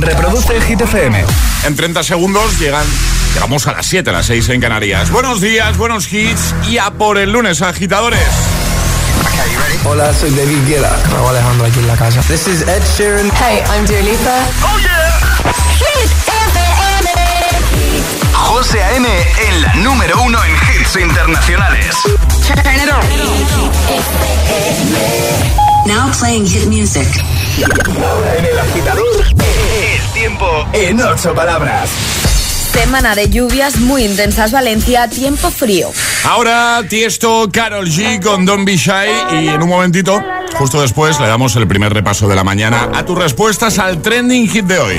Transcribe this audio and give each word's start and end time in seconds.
Reproduce 0.00 0.60
Hit 0.60 0.80
FM. 0.80 1.24
En 1.64 1.74
30 1.74 2.02
segundos 2.02 2.58
llegan, 2.60 2.84
llegamos 3.34 3.66
a 3.66 3.72
las 3.72 3.86
7, 3.86 4.10
a 4.10 4.12
las 4.12 4.26
6 4.26 4.48
en 4.50 4.60
Canarias. 4.60 5.10
Buenos 5.10 5.40
días, 5.40 5.76
buenos 5.76 6.12
hits 6.12 6.54
y 6.68 6.78
a 6.78 6.90
por 6.90 7.18
el 7.18 7.32
lunes, 7.32 7.62
agitadores. 7.62 8.28
Hola, 9.84 10.12
soy 10.14 10.30
David 10.30 10.66
Guetta. 10.66 10.96
Raúl 11.12 11.30
Alejandro 11.30 11.66
aquí 11.66 11.78
en 11.80 11.86
la 11.88 11.96
casa. 11.96 12.20
This 12.22 12.46
is 12.46 12.62
Ed 12.62 12.82
Sheeran. 12.96 13.30
Hey, 13.32 13.62
I'm 13.70 13.86
Dua 13.86 14.00
Lipa. 14.00 14.46
¡Oh, 14.62 14.78
yeah! 14.78 15.18
Hit 15.78 16.10
FM. 16.28 17.10
José 18.32 18.82
A.M. 18.82 19.08
en 19.48 19.62
la 19.62 19.74
número 19.76 20.22
uno 20.22 20.38
en 20.44 20.52
hits 20.52 20.96
internacionales. 20.96 21.96
Turn 22.46 22.58
it 22.74 22.88
on. 25.62 25.67
Now 25.88 26.12
playing 26.20 26.46
hit 26.46 26.66
music. 26.66 27.08
Ahora 27.96 28.36
en 28.36 28.44
el 28.44 28.58
agitador, 28.58 29.24
el 29.24 30.12
tiempo 30.12 30.66
en 30.74 31.00
ocho 31.00 31.34
palabras. 31.34 31.88
Semana 32.74 33.14
de 33.14 33.30
lluvias 33.30 33.78
muy 33.78 34.04
intensas 34.04 34.52
Valencia, 34.52 35.08
tiempo 35.08 35.50
frío. 35.50 35.90
Ahora 36.24 36.82
Tiesto, 36.86 37.48
Carol 37.50 37.88
G 37.88 38.22
con 38.22 38.44
Don't 38.44 38.66
Be 38.66 38.76
Shy 38.76 39.40
y 39.40 39.48
en 39.48 39.62
un 39.62 39.70
momentito, 39.70 40.22
justo 40.58 40.82
después, 40.82 41.18
le 41.20 41.26
damos 41.26 41.56
el 41.56 41.66
primer 41.66 41.94
repaso 41.94 42.28
de 42.28 42.36
la 42.36 42.44
mañana 42.44 42.90
a 42.92 43.06
tus 43.06 43.16
respuestas 43.16 43.78
al 43.78 44.02
trending 44.02 44.46
hit 44.46 44.66
de 44.66 44.78
hoy. 44.78 44.98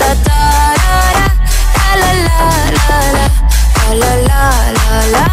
da 0.00 0.10
da. 0.26 0.40
La 1.78 1.90
la 2.02 2.10
la 2.28 2.40
la 2.78 2.98
la. 3.16 3.26
La 4.00 4.12
la 4.28 4.42
la 4.78 4.88
la. 5.14 5.24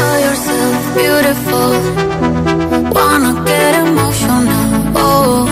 Know 0.00 0.14
yourself 0.26 0.76
beautiful. 0.96 1.72
Wanna 2.96 3.32
get 3.48 3.74
emotional. 3.84 4.66
Oh. 4.96 5.46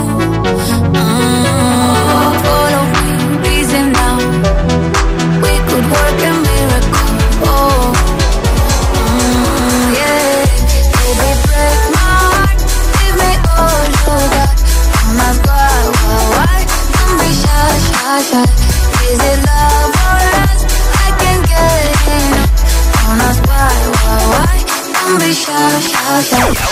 Mm, 0.94 1.37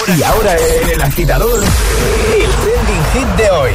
Y 0.09 0.22
ahora 0.22 0.55
el 0.93 1.03
agitador, 1.03 1.62
el 1.62 2.50
trending 2.50 3.05
hit 3.12 3.28
de 3.37 3.50
hoy. 3.50 3.72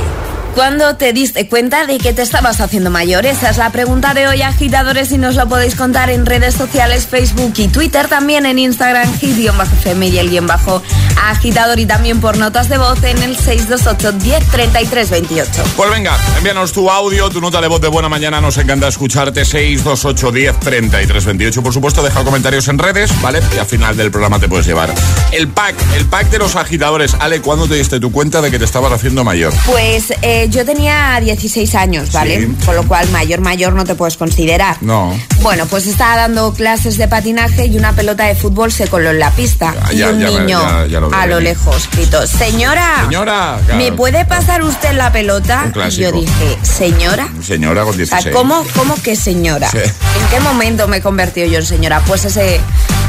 ¿Cuándo 0.56 0.96
te 0.98 1.14
diste 1.14 1.48
cuenta 1.48 1.86
de 1.86 1.98
que 1.98 2.12
te 2.12 2.22
estabas 2.22 2.60
haciendo 2.60 2.90
mayor? 2.90 3.26
Esa 3.26 3.50
es 3.50 3.58
la 3.58 3.70
pregunta 3.72 4.14
de 4.14 4.28
hoy, 4.28 4.42
agitadores, 4.42 5.12
y 5.14 5.18
nos 5.18 5.36
lo 5.36 5.48
podéis 5.48 5.76
contar 5.76 6.10
en 6.10 6.26
redes 6.26 6.56
sociales, 6.56 7.08
Facebook 7.08 7.54
y 7.58 7.70
Twitter, 7.70 8.10
también 8.10 8.46
en 8.46 8.60
Instagram, 8.60 9.12
hit-fm 9.20 10.08
y 10.08 10.20
el 10.20 10.30
guion 10.30 10.48
bajo 10.48 10.84
agitador 11.24 11.80
y 11.80 11.86
también 11.86 12.20
por 12.20 12.38
notas 12.38 12.68
de 12.68 12.78
voz 12.78 13.02
en 13.04 13.22
el 13.24 13.38
628 13.38 14.12
10 14.14 15.10
28. 15.10 15.52
Pues 15.78 15.90
venga, 15.90 16.18
envíanos 16.38 16.74
tu 16.74 16.90
audio, 16.90 17.30
tu 17.30 17.40
nota 17.40 17.62
de 17.62 17.68
voz 17.68 17.80
de 17.80 17.88
buena 17.88 18.10
mañana, 18.10 18.42
nos 18.42 18.58
encanta 18.58 18.88
escucharte 18.88 19.46
628 19.46 20.32
10 20.32 20.60
33 20.60 21.26
28. 21.26 21.64
Por 21.64 21.74
supuesto, 21.74 22.04
deja 22.04 22.24
comentarios 22.24 22.68
en 22.68 22.78
redes, 22.78 23.10
¿vale? 23.22 23.42
Y 23.56 23.60
al 23.60 23.66
final 23.68 23.96
del 23.96 24.12
programa 24.12 24.40
te 24.40 24.50
puedes 24.50 24.66
llevar 24.66 24.94
el 25.32 25.48
pack, 25.48 25.76
el 25.96 26.06
pack 26.06 26.30
de 26.30 26.40
los 26.40 26.56
agitadores. 26.56 27.16
Ale, 27.20 27.42
¿cuándo 27.42 27.68
te 27.68 27.76
diste 27.76 28.00
tu 28.00 28.12
cuenta 28.12 28.42
de 28.42 28.52
que 28.52 28.60
te 28.60 28.66
estabas 28.66 28.92
haciendo 28.92 29.24
mayor? 29.24 29.54
Pues 29.66 30.12
eh, 30.22 30.41
yo 30.50 30.66
tenía 30.66 31.19
16 31.22 31.75
años, 31.75 32.12
¿vale? 32.12 32.41
Sí. 32.41 32.56
Con 32.66 32.75
lo 32.75 32.88
cual, 32.88 33.09
mayor, 33.09 33.41
mayor 33.41 33.74
no 33.74 33.84
te 33.84 33.96
puedes 33.96 34.18
considerar. 34.18 34.78
No. 34.81 35.13
Bueno, 35.41 35.66
pues 35.68 35.88
estaba 35.88 36.16
dando 36.18 36.53
clases 36.53 36.97
de 36.97 37.07
patinaje 37.07 37.66
y 37.66 37.78
una 37.78 37.94
pelota 37.94 38.25
de 38.25 38.35
fútbol 38.35 38.72
se 38.72 38.88
coló 38.88 39.12
en 39.12 39.19
la 39.19 39.31
pista. 39.31 39.74
Ya, 39.88 39.94
y 39.94 39.97
ya, 39.97 40.09
un 40.09 40.19
ya 40.19 40.29
niño 40.29 40.59
lo 41.00 41.13
a 41.13 41.25
lo 41.25 41.40
lejos 41.40 41.90
gritó, 41.91 42.25
señora, 42.28 43.02
Señora, 43.03 43.59
claro. 43.66 43.78
¿me 43.84 43.91
puede 43.91 44.25
pasar 44.25 44.63
usted 44.63 44.94
la 44.94 45.12
pelota? 45.12 45.72
Y 45.90 45.91
yo 45.91 46.12
dije, 46.12 46.58
señora. 46.62 47.28
Señora 47.41 47.84
con 47.84 47.91
O 47.91 48.06
sea, 48.06 48.19
16. 48.19 48.35
¿cómo, 48.35 48.63
¿Cómo 48.75 48.96
que 49.02 49.16
señora? 49.16 49.69
Sí. 49.69 49.78
¿En 49.79 50.28
qué 50.29 50.40
momento 50.41 50.88
me 50.88 50.97
he 50.97 51.02
convertido 51.02 51.47
yo 51.47 51.59
en 51.59 51.66
señora? 51.66 52.02
Pues 52.06 52.25
ese... 52.25 52.59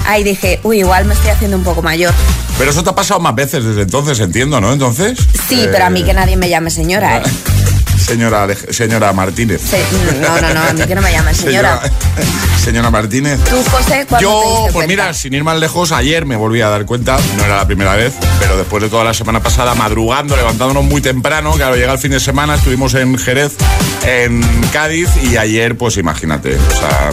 Ahí 0.06 0.24
dije, 0.24 0.58
uy, 0.64 0.80
igual 0.80 1.04
me 1.04 1.14
estoy 1.14 1.30
haciendo 1.30 1.56
un 1.56 1.62
poco 1.62 1.80
mayor. 1.80 2.12
Pero 2.58 2.70
eso 2.70 2.82
te 2.82 2.90
ha 2.90 2.94
pasado 2.94 3.20
más 3.20 3.34
veces 3.34 3.64
desde 3.64 3.82
entonces, 3.82 4.18
entiendo, 4.20 4.60
¿no? 4.60 4.72
Entonces. 4.72 5.18
Sí, 5.48 5.60
eh, 5.62 5.68
pero 5.70 5.84
a 5.84 5.90
mí 5.90 6.02
que 6.02 6.12
nadie 6.12 6.36
me 6.36 6.48
llame 6.48 6.70
señora, 6.70 7.18
¿eh? 7.18 7.21
Señora, 8.02 8.46
señora 8.70 9.12
Martínez. 9.12 9.60
Se- 9.62 9.78
no, 10.20 10.40
no, 10.40 10.52
no, 10.54 10.60
a 10.64 10.72
mí 10.72 10.82
que 10.82 10.94
no 10.94 11.00
me 11.02 11.12
llamen 11.12 11.34
señora. 11.36 11.80
Señora 12.62 12.90
Martínez. 12.90 13.38
¿Tú, 13.48 13.56
José, 13.70 14.06
Yo, 14.20 14.42
pues 14.64 14.72
cuenta? 14.74 14.88
mira, 14.88 15.14
sin 15.14 15.32
ir 15.34 15.44
más 15.44 15.58
lejos, 15.58 15.92
ayer 15.92 16.26
me 16.26 16.36
volví 16.36 16.60
a 16.60 16.68
dar 16.68 16.84
cuenta, 16.84 17.16
no 17.36 17.44
era 17.44 17.56
la 17.56 17.66
primera 17.66 17.94
vez, 17.94 18.12
pero 18.40 18.56
después 18.56 18.82
de 18.82 18.88
toda 18.88 19.04
la 19.04 19.14
semana 19.14 19.40
pasada, 19.40 19.74
madrugando, 19.74 20.36
levantándonos 20.36 20.84
muy 20.84 21.00
temprano, 21.00 21.52
claro, 21.52 21.76
llega 21.76 21.92
el 21.92 21.98
fin 21.98 22.10
de 22.10 22.20
semana, 22.20 22.56
estuvimos 22.56 22.92
en 22.94 23.16
Jerez, 23.18 23.52
en 24.04 24.42
Cádiz, 24.72 25.08
y 25.22 25.36
ayer, 25.36 25.76
pues 25.78 25.96
imagínate, 25.96 26.56
o 26.56 26.70
sea, 26.70 27.12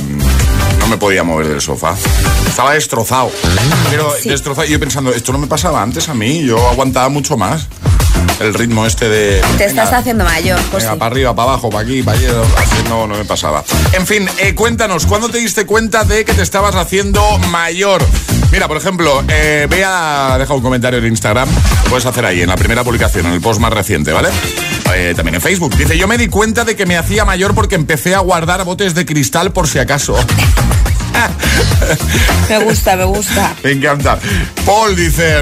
no 0.79 0.87
me 0.87 0.97
podía 0.97 1.23
mover 1.23 1.47
del 1.47 1.61
sofá. 1.61 1.95
Estaba 2.47 2.73
destrozado. 2.73 3.31
Pero 3.91 4.11
Sí. 4.21 4.29
destrozado. 4.29 4.67
Y 4.67 4.71
yo 4.71 4.79
pensando, 4.79 5.13
esto 5.13 5.31
no 5.31 5.37
me 5.37 5.47
pasaba 5.47 5.81
antes 5.81 6.09
a 6.09 6.13
mí, 6.13 6.43
yo 6.43 6.67
aguantaba 6.69 7.09
mucho 7.09 7.37
más 7.37 7.67
el 8.39 8.53
ritmo 8.53 8.85
este 8.85 9.09
de. 9.09 9.41
Te 9.57 9.65
estás 9.65 9.91
haciendo 9.93 10.23
mayor, 10.23 10.59
José. 10.71 10.85
Venga, 10.85 10.95
para 10.95 11.11
arriba, 11.11 11.35
para 11.35 11.49
abajo, 11.49 11.69
para 11.69 11.83
aquí, 11.83 12.03
para 12.03 12.17
allá, 12.17 12.31
no, 12.87 13.07
no 13.07 13.15
me 13.15 13.25
pasaba. 13.25 13.63
En 13.93 14.07
fin, 14.07 14.27
eh, 14.39 14.55
cuéntanos, 14.55 15.05
¿cuándo 15.05 15.29
te 15.29 15.37
diste 15.37 15.65
cuenta 15.65 16.03
de 16.03 16.25
que 16.25 16.33
te 16.33 16.41
estabas 16.41 16.75
haciendo 16.75 17.21
mayor? 17.49 18.01
Mira, 18.51 18.67
por 18.67 18.77
ejemplo, 18.77 19.23
eh, 19.27 19.67
ve 19.69 19.83
a 19.85 20.37
deja 20.39 20.53
un 20.53 20.61
comentario 20.61 20.99
en 20.99 21.05
Instagram, 21.05 21.47
lo 21.83 21.89
puedes 21.89 22.05
hacer 22.05 22.25
ahí, 22.25 22.41
en 22.41 22.49
la 22.49 22.55
primera 22.55 22.83
publicación, 22.83 23.27
en 23.27 23.33
el 23.33 23.41
post 23.41 23.59
más 23.59 23.71
reciente, 23.71 24.11
¿vale? 24.11 24.29
Eh, 24.95 25.13
también 25.15 25.35
en 25.35 25.41
Facebook. 25.41 25.75
Dice, 25.75 25.97
yo 25.97 26.07
me 26.07 26.17
di 26.17 26.27
cuenta 26.27 26.65
de 26.65 26.75
que 26.75 26.85
me 26.85 26.97
hacía 26.97 27.25
mayor 27.25 27.53
porque 27.53 27.75
empecé 27.75 28.15
a 28.15 28.19
guardar 28.19 28.63
botes 28.63 28.95
de 28.95 29.05
cristal 29.05 29.51
por 29.51 29.67
si 29.67 29.79
acaso. 29.79 30.15
Me 32.49 32.59
gusta, 32.59 32.95
me 32.95 33.03
gusta. 33.03 33.53
Me 33.63 33.71
encanta. 33.71 34.17
Paul 34.65 34.95
dice... 34.95 35.41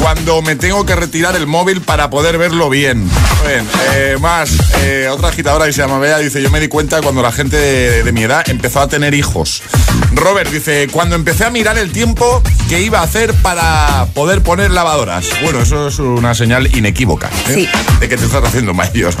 cuando 0.00 0.40
me 0.42 0.56
tengo 0.56 0.86
que 0.86 0.96
retirar 0.96 1.36
el 1.36 1.46
móvil 1.46 1.82
para 1.82 2.10
poder 2.10 2.38
verlo 2.38 2.70
bien. 2.70 3.08
bien 3.46 3.66
eh, 3.94 4.16
más, 4.20 4.50
eh, 4.82 5.08
otra 5.10 5.28
agitadora 5.28 5.66
que 5.66 5.72
se 5.72 5.82
llama 5.82 5.98
Bea 5.98 6.18
dice, 6.18 6.42
yo 6.42 6.50
me 6.50 6.58
di 6.58 6.68
cuenta 6.68 7.00
cuando 7.02 7.22
la 7.22 7.32
gente 7.32 7.56
de, 7.56 8.02
de 8.02 8.12
mi 8.12 8.22
edad 8.22 8.42
empezó 8.48 8.80
a 8.80 8.88
tener 8.88 9.14
hijos. 9.14 9.62
Robert 10.12 10.50
dice, 10.50 10.88
cuando 10.90 11.14
empecé 11.14 11.44
a 11.44 11.50
mirar 11.50 11.78
el 11.78 11.92
tiempo 11.92 12.42
que 12.68 12.80
iba 12.80 12.98
a 13.00 13.02
hacer 13.04 13.32
para 13.34 14.06
poder 14.14 14.42
poner 14.42 14.70
lavadoras. 14.70 15.24
Bueno, 15.42 15.60
eso 15.60 15.88
es 15.88 15.98
una 15.98 16.34
señal 16.34 16.74
inequívoca 16.76 17.28
¿eh? 17.48 17.54
Sí. 17.54 17.68
de 18.00 18.08
que 18.08 18.16
te 18.16 18.24
estás 18.24 18.44
haciendo 18.44 18.74
mayor. 18.74 19.12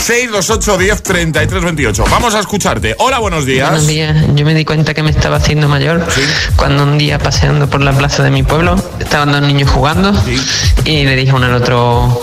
628 0.00 0.78
10 0.78 1.02
33 1.02 1.64
28. 1.64 2.04
Vamos 2.10 2.34
a 2.34 2.40
escucharte. 2.40 2.94
Hola, 2.98 3.18
buenos 3.20 3.46
días. 3.46 3.70
Buenos 3.70 3.86
días. 3.86 4.16
Yo 4.34 4.44
me 4.44 4.54
di 4.54 4.64
cuenta 4.64 4.94
que 4.94 5.02
me 5.02 5.10
estaba 5.10 5.36
haciendo 5.36 5.68
mayor 5.68 6.04
Sí. 6.12 6.20
cuando 6.56 6.82
un 6.82 6.98
día 6.98 7.18
paseando 7.18 7.70
por 7.70 7.80
la 7.80 7.92
plaza 7.92 8.22
de 8.22 8.30
mi 8.30 8.42
pueblo 8.42 8.76
estaban 8.98 9.32
dos 9.32 9.42
niños 9.42 9.70
jugando 9.70 10.12
Sí. 10.24 10.36
y 10.84 11.04
le 11.04 11.16
dije 11.16 11.32
uno 11.32 11.46
al 11.46 11.54
otro, 11.54 12.20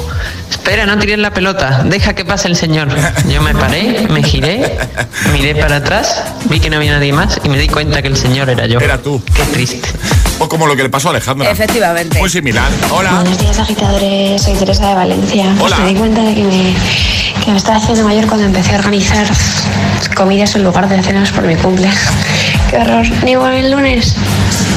espera, 0.49 0.85
no 0.85 0.97
tires 0.97 1.19
la 1.19 1.31
pelota, 1.31 1.81
deja 1.85 2.13
que 2.13 2.25
pase 2.25 2.47
el 2.47 2.55
señor. 2.55 2.89
Yo 3.27 3.41
me 3.41 3.53
paré, 3.53 4.07
me 4.09 4.23
giré, 4.23 4.77
miré 5.31 5.55
para 5.55 5.77
atrás, 5.77 6.23
vi 6.45 6.59
que 6.59 6.69
no 6.69 6.77
había 6.77 6.93
nadie 6.93 7.13
más 7.13 7.39
y 7.43 7.49
me 7.49 7.57
di 7.57 7.67
cuenta 7.67 8.01
que 8.01 8.07
el 8.07 8.17
señor 8.17 8.49
era 8.49 8.65
yo. 8.67 8.79
Era 8.79 8.97
tú. 9.01 9.21
Qué 9.33 9.43
triste. 9.45 9.87
O 10.39 10.47
como 10.47 10.67
lo 10.67 10.75
que 10.75 10.83
le 10.83 10.89
pasó 10.89 11.09
a 11.09 11.11
Alejandra. 11.11 11.51
Efectivamente. 11.51 12.19
Muy 12.19 12.29
similar. 12.29 12.69
Hola. 12.91 13.13
Buenos 13.13 13.37
días 13.37 13.59
agitadores, 13.59 14.41
soy 14.41 14.53
Teresa 14.55 14.87
de 14.89 14.95
Valencia. 14.95 15.55
Hola. 15.59 15.77
Me 15.79 15.89
di 15.89 15.95
cuenta 15.95 16.21
de 16.21 16.35
que 16.35 16.43
me, 16.43 16.73
que 17.43 17.51
me 17.51 17.57
estaba 17.57 17.77
haciendo 17.77 18.03
mayor 18.03 18.27
cuando 18.27 18.45
empecé 18.45 18.75
a 18.75 18.79
organizar 18.79 19.27
comidas 20.15 20.55
en 20.55 20.63
lugar 20.63 20.87
de 20.87 21.01
cenas 21.03 21.31
por 21.31 21.43
mi 21.43 21.55
cumple. 21.55 21.89
Qué 22.69 22.77
horror. 22.77 23.05
Ni 23.23 23.31
igual 23.31 23.53
el 23.53 23.71
lunes. 23.71 24.15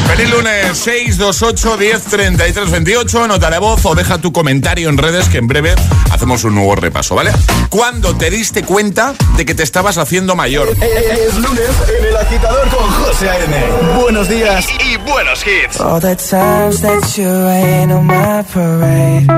Feliz 0.07 0.31
lunes 0.31 0.79
628 0.79 1.77
10 1.77 2.03
33 2.05 2.71
28. 2.71 3.29
Nota 3.29 3.51
de 3.51 3.59
voz 3.59 3.85
o 3.87 3.95
deja 3.95 4.19
tu 4.19 4.33
comentario 4.33 4.89
en 4.89 4.99
redes 4.99 5.29
que 5.29 5.39
en 5.39 5.47
breve 5.47 5.75
hacemos 6.11 6.45
un 6.45 6.55
nuevo 6.55 6.75
repaso, 6.75 7.15
¿vale? 7.15 7.33
¿Cuándo 7.71 8.15
te 8.17 8.31
diste 8.31 8.63
cuenta 8.65 9.15
de 9.37 9.45
que 9.47 9.55
te 9.55 9.63
estabas 9.63 9.99
haciendo 9.99 10.35
mayor? 10.35 10.69
Es 10.71 11.35
lunes 11.37 11.71
en 11.99 12.05
el 12.07 12.17
agitador 12.17 12.69
con 12.69 12.91
José 12.91 13.31
A.M. 13.31 13.57
Buenos 14.01 14.29
días 14.29 14.67
y 14.85 14.97
buenos 14.99 15.45
hits. 15.47 15.81
All 15.81 16.01
the 16.01 16.17
times 16.17 16.81
that 16.83 17.03
you 17.17 17.29
rain 17.47 17.93
on 17.93 18.07
my 18.07 18.43
parade. 18.53 19.29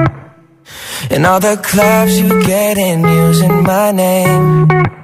And 1.11 1.27
all 1.27 1.41
the 1.41 1.59
clubs 1.61 2.19
you 2.19 2.41
get 2.43 2.79
in 2.79 3.05
using 3.05 3.63
my 3.63 3.93
name. 3.93 5.04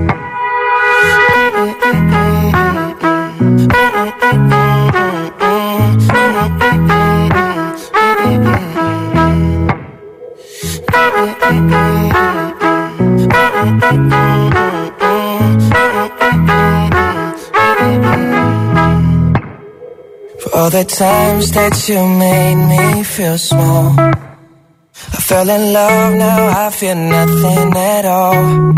All 20.61 20.69
the 20.69 20.83
times 20.83 21.51
that 21.51 21.89
you 21.89 21.99
made 22.25 22.55
me 22.55 23.03
feel 23.03 23.37
small. 23.37 23.95
I 23.97 25.19
fell 25.27 25.49
in 25.49 25.73
love, 25.73 26.13
now 26.13 26.67
I 26.67 26.69
feel 26.69 26.95
nothing 26.95 27.75
at 27.75 28.05
all. 28.05 28.73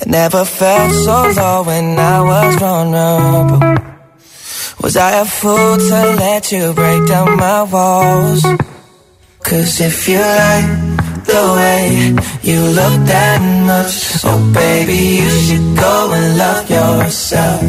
I 0.00 0.04
never 0.06 0.44
felt 0.44 0.92
so 0.92 1.16
low 1.40 1.62
when 1.62 1.98
I 1.98 2.20
was 2.20 2.56
vulnerable. 2.56 3.95
Was 4.86 4.96
I 4.96 5.18
a 5.18 5.24
fool 5.24 5.76
to 5.78 6.00
let 6.14 6.52
you 6.52 6.72
break 6.72 7.08
down 7.08 7.36
my 7.36 7.64
walls? 7.64 8.40
Cause 9.42 9.80
if 9.80 10.08
you 10.08 10.20
like 10.20 10.70
the 11.26 11.42
way 11.58 12.14
you 12.48 12.60
look 12.78 12.96
that 13.10 13.40
much, 13.66 14.22
oh 14.22 14.38
baby, 14.54 15.02
you 15.22 15.30
should 15.42 15.76
go 15.76 16.12
and 16.12 16.38
love 16.38 16.70
yourself. 16.70 17.62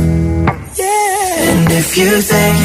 And 1.47 1.71
if 1.71 1.97
you 1.97 2.21
think 2.21 2.57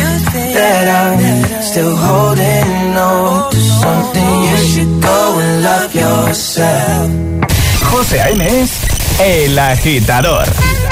that 0.53 0.85
I'm 1.01 1.63
still 1.63 1.97
holding 1.97 2.93
on 2.93 3.53
to 3.53 3.57
something, 3.57 4.35
you 4.51 4.59
should 4.69 5.03
go 5.03 5.39
and 5.45 5.63
love 5.65 5.95
yourself. 5.95 7.11
José 7.89 8.19
A.M. 8.21 8.43
es 8.43 8.71
El 9.19 9.59
Agitador. 9.59 10.92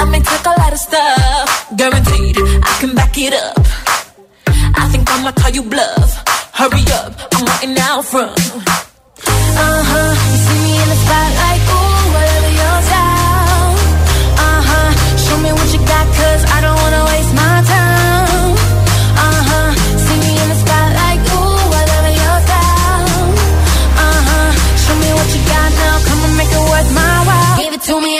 I 0.00 0.04
may 0.04 0.20
take 0.20 0.46
a 0.46 0.54
lot 0.60 0.72
of 0.72 0.78
stuff, 0.78 1.76
guaranteed 1.76 2.36
I 2.38 2.72
can 2.80 2.94
back 2.94 3.18
it 3.18 3.34
up. 3.34 3.58
I 4.82 4.88
think 4.90 5.04
I'ma 5.12 5.32
call 5.32 5.50
you 5.50 5.62
bluff. 5.62 6.10
Hurry 6.56 6.84
up, 7.00 7.12
I'm 7.34 7.44
waiting 7.44 7.76
out 7.78 8.04
front. 8.06 8.32
Uh 8.32 9.82
huh, 9.90 10.12
you 10.32 10.38
see 10.46 10.60
me 10.64 10.72
in 10.82 10.88
the 10.88 10.98
spotlight, 11.04 11.62
ooh, 11.68 12.16
whatever 12.16 12.50
your 12.60 12.76
style. 12.88 13.72
Uh 14.40 14.60
huh, 14.68 14.88
show 15.20 15.36
me 15.44 15.50
what 15.52 15.68
you 15.74 15.80
got, 15.84 16.06
cause 16.16 16.42
I 16.48 16.58
don't 16.64 16.78
wanna 16.80 17.02
waste 17.12 17.32
my 17.36 17.56
time. 17.68 18.56
Uh 19.20 19.40
huh, 19.52 19.68
see 20.04 20.16
me 20.24 20.30
in 20.32 20.48
the 20.48 20.58
spotlight, 20.64 21.20
ooh, 21.28 21.60
whatever 21.76 22.10
your 22.24 22.36
style. 22.48 23.24
Uh 24.00 24.20
huh, 24.28 24.48
show 24.80 24.96
me 24.96 25.10
what 25.12 25.28
you 25.28 25.40
got 25.44 25.70
now, 25.76 25.94
come 26.08 26.20
and 26.24 26.34
make 26.40 26.52
it 26.56 26.64
worth 26.72 26.90
my 26.96 27.16
while. 27.28 27.56
Give 27.60 27.74
it 27.76 27.82
to 27.84 28.00
me, 28.00 28.19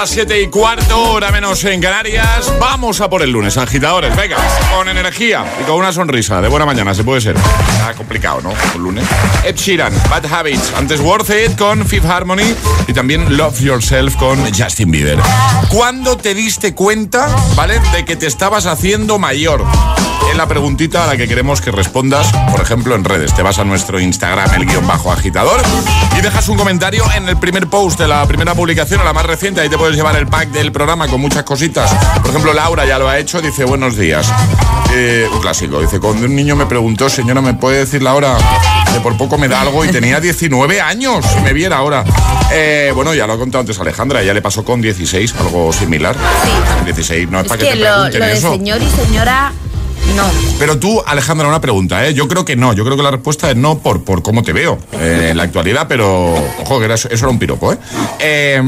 Las 0.00 0.08
7 0.08 0.40
y 0.40 0.48
cuarto, 0.48 1.12
hora 1.12 1.30
menos 1.30 1.62
en 1.64 1.78
Canarias. 1.78 2.50
Vamos 2.58 3.02
a 3.02 3.10
por 3.10 3.20
el 3.20 3.30
lunes, 3.30 3.58
agitadores. 3.58 4.16
Venga, 4.16 4.38
con 4.74 4.88
energía 4.88 5.44
y 5.60 5.64
con 5.64 5.74
una 5.74 5.92
sonrisa. 5.92 6.40
De 6.40 6.48
buena 6.48 6.64
mañana, 6.64 6.94
se 6.94 7.04
puede 7.04 7.20
ser. 7.20 7.36
Está 7.36 7.92
complicado, 7.92 8.40
¿no? 8.40 8.50
Un 8.76 8.82
lunes. 8.82 9.04
Ed 9.44 9.56
Sheeran, 9.56 9.92
Bad 10.08 10.24
Habits. 10.24 10.72
Antes 10.74 11.00
Worth 11.00 11.28
It 11.28 11.58
con 11.58 11.84
Fifth 11.84 12.06
Harmony. 12.06 12.54
Y 12.88 12.94
también 12.94 13.36
Love 13.36 13.60
Yourself 13.60 14.16
con 14.16 14.38
Justin 14.54 14.90
Bieber. 14.90 15.18
¿Cuándo 15.68 16.16
te 16.16 16.32
diste 16.32 16.74
cuenta, 16.74 17.28
¿vale? 17.54 17.78
De 17.92 18.06
que 18.06 18.16
te 18.16 18.26
estabas 18.26 18.64
haciendo 18.64 19.18
mayor. 19.18 19.66
Es 20.30 20.36
la 20.36 20.46
preguntita 20.46 21.04
a 21.04 21.06
la 21.08 21.16
que 21.16 21.26
queremos 21.26 21.60
que 21.60 21.72
respondas, 21.72 22.30
por 22.52 22.60
ejemplo, 22.60 22.94
en 22.94 23.02
redes. 23.02 23.34
Te 23.34 23.42
vas 23.42 23.58
a 23.58 23.64
nuestro 23.64 23.98
Instagram, 23.98 24.54
el 24.54 24.64
guion 24.64 24.86
bajo 24.86 25.10
agitador, 25.10 25.60
y 26.16 26.20
dejas 26.20 26.48
un 26.48 26.56
comentario 26.56 27.04
en 27.16 27.28
el 27.28 27.36
primer 27.36 27.66
post 27.66 27.98
de 27.98 28.06
la 28.06 28.24
primera 28.26 28.54
publicación, 28.54 29.00
o 29.00 29.04
la 29.04 29.12
más 29.12 29.26
reciente. 29.26 29.60
Ahí 29.60 29.68
te 29.68 29.76
puedes 29.76 29.89
llevar 29.94 30.16
el 30.16 30.26
pack 30.26 30.48
del 30.50 30.72
programa 30.72 31.06
con 31.08 31.20
muchas 31.20 31.42
cositas. 31.44 31.90
Por 32.20 32.30
ejemplo, 32.30 32.52
Laura 32.52 32.84
ya 32.86 32.98
lo 32.98 33.08
ha 33.08 33.18
hecho, 33.18 33.40
dice 33.40 33.64
buenos 33.64 33.96
días. 33.96 34.26
Eh, 34.92 35.28
un 35.32 35.40
clásico, 35.40 35.80
dice, 35.80 36.00
cuando 36.00 36.26
un 36.26 36.34
niño 36.34 36.56
me 36.56 36.66
preguntó, 36.66 37.08
señora, 37.08 37.40
¿me 37.40 37.54
puede 37.54 37.78
decir 37.78 38.02
la 38.02 38.14
hora? 38.14 38.36
Que 38.92 39.00
por 39.00 39.16
poco 39.16 39.38
me 39.38 39.46
da 39.46 39.60
algo 39.60 39.84
y 39.84 39.88
tenía 39.88 40.18
19 40.20 40.80
años, 40.80 41.24
si 41.24 41.40
me 41.40 41.52
viera 41.52 41.76
ahora. 41.76 42.04
Eh, 42.52 42.90
bueno, 42.94 43.14
ya 43.14 43.26
lo 43.26 43.34
ha 43.34 43.38
contado 43.38 43.60
antes 43.60 43.78
Alejandra, 43.78 44.22
ya 44.24 44.34
le 44.34 44.42
pasó 44.42 44.64
con 44.64 44.80
16, 44.80 45.34
algo 45.38 45.72
similar. 45.72 46.16
Sí. 46.44 46.84
16, 46.86 47.30
no 47.30 47.38
es, 47.38 47.44
Es 47.44 47.48
para 47.48 47.60
que, 47.60 47.68
que 47.68 47.72
te 47.76 47.78
lo, 47.84 48.04
de 48.04 48.32
eso. 48.32 48.52
señor 48.52 48.82
y 48.82 48.90
señora, 48.90 49.52
no. 50.16 50.24
Pero 50.58 50.78
tú, 50.78 51.02
Alejandra, 51.06 51.48
una 51.48 51.60
pregunta, 51.60 52.06
¿eh? 52.06 52.14
Yo 52.14 52.28
creo 52.28 52.44
que 52.44 52.56
no. 52.56 52.72
Yo 52.72 52.84
creo 52.84 52.96
que 52.96 53.02
la 53.02 53.10
respuesta 53.10 53.50
es 53.50 53.56
no 53.56 53.78
por, 53.78 54.02
por 54.04 54.22
cómo 54.22 54.42
te 54.42 54.52
veo 54.52 54.78
eh, 54.92 55.28
en 55.30 55.36
la 55.36 55.44
actualidad, 55.44 55.86
pero 55.88 56.34
ojo, 56.34 56.78
que 56.78 56.84
era- 56.84 56.94
eso, 56.94 57.08
era 57.10 57.28
un 57.28 57.38
piropo, 57.38 57.72
¿eh? 57.72 57.78
Eh, 58.18 58.62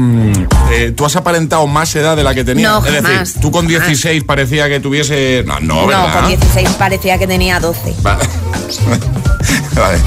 eh, 0.71 0.93
¿Tú 0.95 1.05
has 1.05 1.15
aparentado 1.15 1.67
más 1.67 1.93
edad 1.95 2.15
de 2.15 2.23
la 2.23 2.33
que 2.33 2.43
tenías? 2.43 2.71
No, 2.71 2.85
es 2.85 2.93
jamás, 2.95 3.19
decir, 3.27 3.41
tú 3.41 3.51
con 3.51 3.67
16 3.67 4.23
parecía 4.23 4.67
que 4.69 4.79
tuviese. 4.79 5.43
No, 5.45 5.59
no, 5.59 5.87
¿verdad? 5.87 6.07
No, 6.07 6.19
con 6.21 6.27
16 6.29 6.69
parecía 6.79 7.17
que 7.17 7.27
tenía 7.27 7.59
12. 7.59 7.93
Va- 8.05 8.17
Vale. 9.75 9.99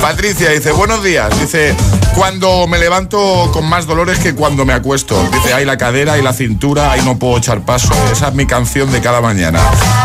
Patricia 0.00 0.50
dice, 0.50 0.72
buenos 0.72 1.02
días. 1.02 1.38
Dice, 1.40 1.74
cuando 2.14 2.66
me 2.66 2.78
levanto 2.78 3.50
con 3.52 3.68
más 3.68 3.86
dolores 3.86 4.18
que 4.18 4.34
cuando 4.34 4.64
me 4.64 4.72
acuesto. 4.72 5.16
Dice, 5.32 5.54
hay 5.54 5.64
la 5.64 5.78
cadera 5.78 6.18
y 6.18 6.22
la 6.22 6.32
cintura, 6.32 6.90
ahí 6.92 7.00
no 7.04 7.18
puedo 7.18 7.38
echar 7.38 7.60
paso. 7.60 7.92
Esa 8.10 8.28
es 8.28 8.34
mi 8.34 8.46
canción 8.46 8.90
de 8.90 9.00
cada 9.00 9.20
mañana. 9.20 9.60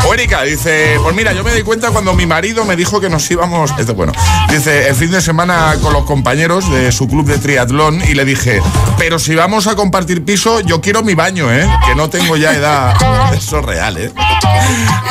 O 0.08 0.14
Erika 0.14 0.44
dice, 0.44 0.98
pues 1.02 1.16
mira, 1.16 1.34
yo 1.34 1.44
me 1.44 1.54
di 1.54 1.64
cuenta 1.64 1.90
cuando 1.90 2.14
mi 2.14 2.26
marido 2.26 2.64
me 2.66 2.76
dijo 2.76 3.02
que 3.02 3.10
nos 3.10 3.30
íbamos. 3.32 3.72
Esto 3.78 3.96
bueno. 3.96 4.14
Dice, 4.50 4.88
el 4.88 4.96
fin 4.96 5.12
de 5.12 5.22
semana 5.22 5.76
con 5.82 5.94
los 5.94 6.06
compañeros 6.06 6.70
de 6.72 6.92
su 6.92 7.08
club 7.08 7.26
de 7.26 7.40
triatlón 7.40 8.02
y 8.08 8.14
le 8.14 8.24
dije, 8.26 8.62
pero 8.98 9.18
si 9.20 9.36
vamos 9.36 9.68
a 9.68 9.76
compartir 9.76 10.24
piso, 10.24 10.60
yo 10.62 10.80
quiero 10.80 11.04
mi 11.04 11.16
baño, 11.16 11.52
¿eh? 11.52 11.68
Que 11.86 11.96
no 11.96 12.10
tengo 12.10 12.38
ya 12.38 12.54
edad. 12.54 12.94
Eso 13.34 13.60
es 13.60 13.66
real, 13.66 13.98
¿eh? 13.98 14.12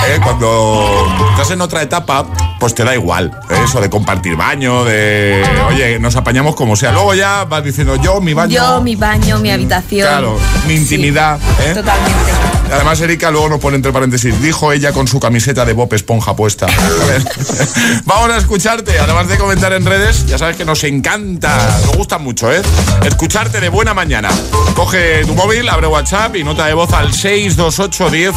Eh, 0.08 0.20
Cuando 0.22 1.06
estás 1.30 1.50
en 1.50 1.60
otra 1.60 1.82
etapa, 1.82 2.26
pues 2.60 2.74
te 2.74 2.84
da 2.84 2.94
igual. 2.94 3.25
Eso 3.64 3.80
de 3.80 3.90
compartir 3.90 4.36
baño, 4.36 4.84
de, 4.84 5.42
oye, 5.68 5.98
nos 5.98 6.16
apañamos 6.16 6.54
como 6.54 6.76
sea. 6.76 6.92
Luego 6.92 7.14
ya 7.14 7.44
vas 7.44 7.62
diciendo, 7.64 7.96
yo, 7.96 8.20
mi 8.20 8.34
baño. 8.34 8.52
Yo, 8.54 8.80
mi 8.80 8.96
baño, 8.96 9.38
mi 9.38 9.50
habitación. 9.50 10.08
Claro, 10.08 10.38
mi 10.66 10.74
Sí, 10.76 10.82
intimidad. 10.82 11.38
¿eh? 11.60 11.72
Totalmente. 11.74 12.45
Además, 12.72 13.00
Erika 13.00 13.30
luego 13.30 13.48
nos 13.48 13.60
pone 13.60 13.76
entre 13.76 13.92
paréntesis, 13.92 14.40
dijo 14.42 14.72
ella 14.72 14.92
con 14.92 15.06
su 15.08 15.20
camiseta 15.20 15.64
de 15.64 15.72
Bob 15.72 15.92
Esponja 15.94 16.34
puesta. 16.34 16.66
A 16.66 17.04
ver. 17.06 17.22
Vamos 18.04 18.30
a 18.30 18.36
escucharte, 18.38 18.98
además 18.98 19.28
de 19.28 19.38
comentar 19.38 19.72
en 19.72 19.84
redes, 19.84 20.26
ya 20.26 20.38
sabes 20.38 20.56
que 20.56 20.64
nos 20.64 20.82
encanta, 20.84 21.56
nos 21.86 21.96
gusta 21.96 22.18
mucho, 22.18 22.52
¿eh? 22.52 22.62
Escucharte 23.04 23.60
de 23.60 23.68
buena 23.68 23.94
mañana. 23.94 24.28
Coge 24.74 25.24
tu 25.24 25.34
móvil, 25.34 25.68
abre 25.68 25.86
WhatsApp 25.86 26.36
y 26.36 26.44
nota 26.44 26.66
de 26.66 26.74
voz 26.74 26.92
al 26.92 27.12
628 27.12 28.10
10 28.10 28.32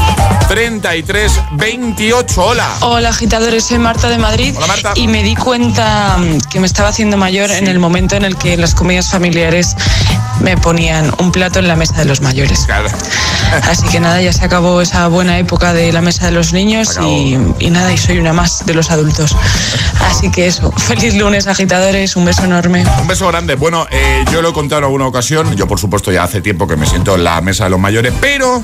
33 0.48 1.32
28. 1.54 2.42
Hola. 2.44 2.70
Hola 2.82 3.10
agitadores, 3.10 3.66
soy 3.66 3.80
Marta 3.80 4.10
de 4.10 4.18
Madrid 4.18 4.54
Hola, 4.56 4.68
Marta. 4.68 4.94
y 4.96 5.08
me 5.08 5.24
di 5.24 5.36
cuenta 5.36 6.18
que 6.50 6.60
me 6.60 6.66
estaba 6.68 6.90
haciendo 6.90 7.18
mayor 7.18 7.52
en 7.52 7.68
el 7.68 7.80
momento 7.80 8.16
en 8.16 8.24
el 8.24 8.38
que 8.38 8.54
en 8.54 8.62
las 8.62 8.74
comidas 8.76 9.10
familiares 9.10 9.76
me 10.42 10.56
ponían 10.58 11.12
un 11.20 11.32
plato 11.32 11.60
en 11.60 11.68
la 11.68 11.76
mesa 11.76 11.96
de 11.96 12.06
los 12.06 12.22
mayores. 12.22 12.62
Claro. 12.66 12.90
Así 13.64 13.88
que 13.88 14.00
nada, 14.00 14.19
ya 14.22 14.34
se 14.34 14.44
acabó 14.46 14.82
esa 14.82 15.08
buena 15.08 15.38
época 15.40 15.74
de 15.74 15.92
la 15.92 16.02
mesa 16.02 16.26
de 16.26 16.32
los 16.32 16.54
niños 16.54 16.98
y, 17.04 17.38
y 17.60 17.70
nada, 17.70 17.92
y 17.94 17.98
soy 17.98 18.18
una 18.20 18.34
más 18.34 18.66
de 18.66 18.74
los 18.74 18.92
adultos. 18.92 19.36
Así 20.10 20.32
que 20.32 20.48
eso, 20.48 20.72
feliz 20.78 21.14
lunes 21.16 21.48
agitadores, 21.48 22.16
un 22.16 22.26
beso 22.26 22.44
enorme. 22.44 22.84
Un 23.02 23.08
beso 23.08 23.28
grande. 23.28 23.56
Bueno, 23.56 23.88
eh, 23.92 24.24
yo 24.32 24.42
lo 24.42 24.50
he 24.50 24.54
contado 24.54 24.80
en 24.80 24.86
alguna 24.86 25.08
ocasión. 25.08 25.56
Yo, 25.56 25.68
por 25.68 25.80
supuesto, 25.80 26.12
ya 26.12 26.24
hace 26.24 26.42
tiempo 26.42 26.68
que 26.68 26.76
me 26.76 26.86
siento 26.86 27.16
en 27.16 27.24
la 27.24 27.40
mesa 27.42 27.66
de 27.66 27.70
los 27.72 27.80
mayores. 27.80 28.14
Pero 28.22 28.62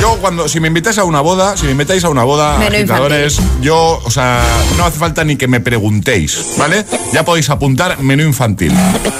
yo, 0.00 0.16
cuando, 0.20 0.48
si 0.48 0.60
me 0.60 0.68
invitáis 0.68 0.98
a 0.98 1.04
una 1.04 1.20
boda, 1.20 1.56
si 1.56 1.66
me 1.66 1.72
invitáis 1.72 2.04
a 2.04 2.08
una 2.08 2.24
boda, 2.24 2.58
Menú 2.58 2.74
agitadores, 2.76 3.38
yo, 3.60 4.00
o 4.04 4.10
sea, 4.10 4.42
no 4.76 4.84
hace 4.86 4.98
falta 4.98 5.24
ni 5.24 5.36
que 5.36 5.48
me 5.48 5.60
preguntéis, 5.60 6.54
¿vale? 6.58 6.84
Ya 7.12 7.24
podéis 7.24 7.50
apuntar 7.50 7.98
menú 8.00 8.22
infantil. 8.22 8.72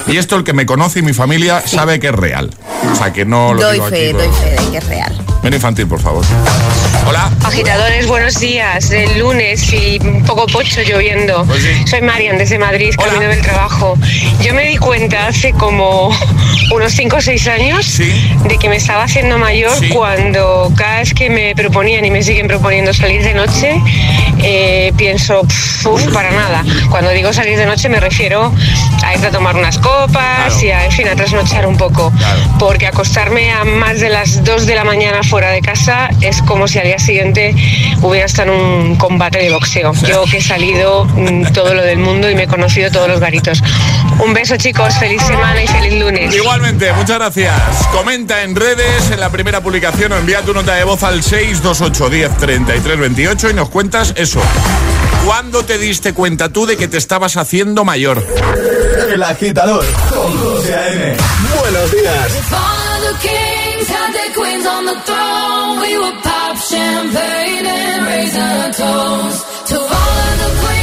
Y 0.07 0.17
esto, 0.17 0.37
el 0.37 0.45
que 0.45 0.53
me 0.53 0.67
conoce 0.67 1.01
y 1.01 1.03
mi 1.03 1.13
familia 1.13 1.63
sabe 1.67 2.01
que 2.01 2.09
es 2.09 2.15
real. 2.15 2.51
O 2.91 2.95
sea, 2.97 3.13
que 3.13 3.25
no 3.25 3.55
lo 3.55 3.61
Doy 3.63 3.75
digo 3.75 3.87
fe, 3.87 4.09
aquí. 4.09 4.13
doy 4.13 4.29
pero- 4.29 4.35
fe 4.35 4.65
de 4.65 4.71
que 4.73 4.79
es 4.79 4.87
real. 4.87 5.25
Menú 5.43 5.57
infantil, 5.57 5.87
por 5.87 6.01
favor. 6.01 6.25
Hola. 7.07 7.31
Agitadores, 7.45 8.07
buenos 8.07 8.39
días. 8.39 8.91
El 8.91 9.19
lunes 9.19 9.73
y 9.73 9.99
un 10.01 10.25
poco 10.25 10.47
pocho 10.47 10.83
lloviendo. 10.83 11.45
Pues 11.45 11.63
sí. 11.63 11.87
Soy 11.87 12.03
Marian 12.03 12.39
desde 12.39 12.59
Madrid, 12.59 12.95
Hola. 12.99 13.13
camino 13.13 13.31
del 13.31 13.41
trabajo. 13.43 13.97
Yo 14.43 14.55
me 14.55 14.65
di 14.67 14.77
cuenta 14.77 15.27
hace 15.29 15.53
como 15.53 16.11
unos 16.73 16.93
5 16.93 17.17
o 17.17 17.21
6 17.21 17.49
años 17.49 17.87
Sí. 17.87 18.13
de 18.45 18.59
que 18.59 18.69
me 18.69 18.77
estaba 18.77 19.05
haciendo 19.05 19.39
mayor 19.39 19.73
Sí. 19.79 19.89
cuando 19.89 20.71
cada 20.77 20.99
vez 21.01 21.15
que 21.15 21.31
me 21.31 21.55
proponían 21.55 22.05
y 22.05 22.11
me 22.11 22.23
siguen 22.23 22.47
proponiendo 22.49 22.93
salir 22.93 23.23
de 23.23 23.35
noche, 23.35 23.81
eh, 24.43 24.93
pienso, 24.97 25.43
"Pf, 25.43 25.89
uf, 25.89 26.13
para 26.13 26.31
nada. 26.31 26.65
Cuando 26.91 27.11
digo 27.11 27.33
salir 27.33 27.57
de 27.59 27.67
noche 27.67 27.89
me 27.89 27.99
refiero 28.01 28.53
a 29.05 29.15
ir 29.17 29.25
a 29.27 29.31
tomar 29.31 29.57
unas 29.57 29.79
copas 29.79 30.13
Claro. 30.55 30.63
y 30.63 30.71
a, 30.71 30.85
en 30.85 30.93
fin, 30.93 31.09
a 31.09 31.17
trasnochar 31.17 31.67
un 31.67 31.77
poco. 31.77 32.13
Claro. 32.17 32.41
Porque 32.59 32.87
acostarme 32.87 33.51
a 33.53 33.65
más 33.65 34.01
de 34.01 34.11
las 34.11 34.45
2 34.45 34.67
de 34.67 34.75
la 34.75 34.85
mañana 34.85 35.23
fuera 35.23 35.51
de 35.51 35.61
casa 35.63 36.11
es 36.21 36.41
como 36.43 36.69
si 36.69 36.79
al 36.81 36.87
día 36.87 36.99
siguiente 36.99 37.55
hubiera 38.03 38.27
estado 38.27 38.53
en 38.53 38.61
un 38.61 38.97
combate 38.97 39.39
de 39.39 39.51
boxeo. 39.51 39.93
Yo 40.07 40.25
que 40.25 40.39
he 40.39 40.43
salido 40.43 41.05
mm, 41.05 41.53
todo 41.53 41.75
lo 41.75 41.83
del 41.83 41.99
mundo 41.99 42.31
y 42.31 42.35
me 42.35 42.45
he 42.45 42.47
conocido 42.47 42.91
todos 42.91 43.09
los 43.09 43.21
garitos. 43.21 43.63
Un 44.19 44.33
beso 44.35 44.57
chicos, 44.57 44.95
feliz 44.99 45.23
semana 45.23 45.63
y 45.63 45.67
feliz 45.67 46.01
lunes. 46.01 46.35
Igualmente, 46.35 46.93
muchas 46.93 47.19
gracias. 47.19 47.55
Comenta 47.93 48.43
en 48.43 48.57
redes, 48.57 49.11
en 49.11 49.21
la 49.21 49.31
primera 49.31 49.61
publicación 49.61 50.13
o 50.13 50.17
envía 50.17 50.43
tu 50.43 50.53
nota 50.53 50.75
de 50.75 50.85
voz 50.85 51.03
al 51.03 51.23
628 51.23 52.11
10 52.11 52.37
33 52.37 52.99
28 52.99 53.51
y 53.51 53.55
nos 53.55 53.69
cuentas 53.69 54.15
eso. 54.17 54.41
¿Cuándo 55.25 55.65
te 55.65 55.79
diste 55.79 56.15
cuenta 56.15 56.49
tú 56.49 56.67
de 56.67 56.77
que 56.77 56.89
te 56.89 56.97
estabas 56.97 57.37
haciendo 57.37 57.85
mayor? 57.85 58.25
El 59.13 59.23
agitador 59.23 59.85
con 60.09 60.39
José 60.39 60.75
A.M. 60.75 61.17
Buenos 61.61 61.93
días. 61.93 63.70
Queens 64.41 64.67
on 64.67 64.85
the 64.87 64.99
throne. 65.09 65.81
We 65.85 65.93
would 66.03 66.19
pop 66.23 66.57
champagne 66.57 67.67
and 67.67 68.07
raise 68.11 68.37
our 68.49 68.67
toast 68.83 69.41
to 69.71 69.77
all 69.79 70.15
of 70.29 70.35
the 70.43 70.51
queens 70.61 70.80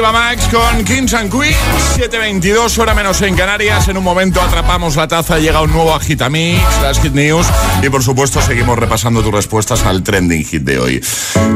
Iba 0.00 0.12
Max 0.12 0.48
con 0.50 0.82
Kings 0.82 1.12
and 1.12 1.30
Queens, 1.30 1.58
7.22, 1.94 2.78
hora 2.78 2.94
menos 2.94 3.20
en 3.20 3.36
Canarias. 3.36 3.86
En 3.88 3.98
un 3.98 4.02
momento 4.02 4.40
atrapamos 4.40 4.96
la 4.96 5.06
taza, 5.06 5.38
llega 5.38 5.60
un 5.60 5.70
nuevo 5.70 5.94
Agitamix, 5.94 6.62
las 6.80 6.98
Hit 7.02 7.12
News 7.12 7.46
y 7.82 7.90
por 7.90 8.02
supuesto 8.02 8.40
seguimos 8.40 8.78
repasando 8.78 9.22
tus 9.22 9.30
respuestas 9.30 9.84
al 9.84 10.02
trending 10.02 10.42
hit 10.42 10.62
de 10.62 10.78
hoy. 10.78 11.04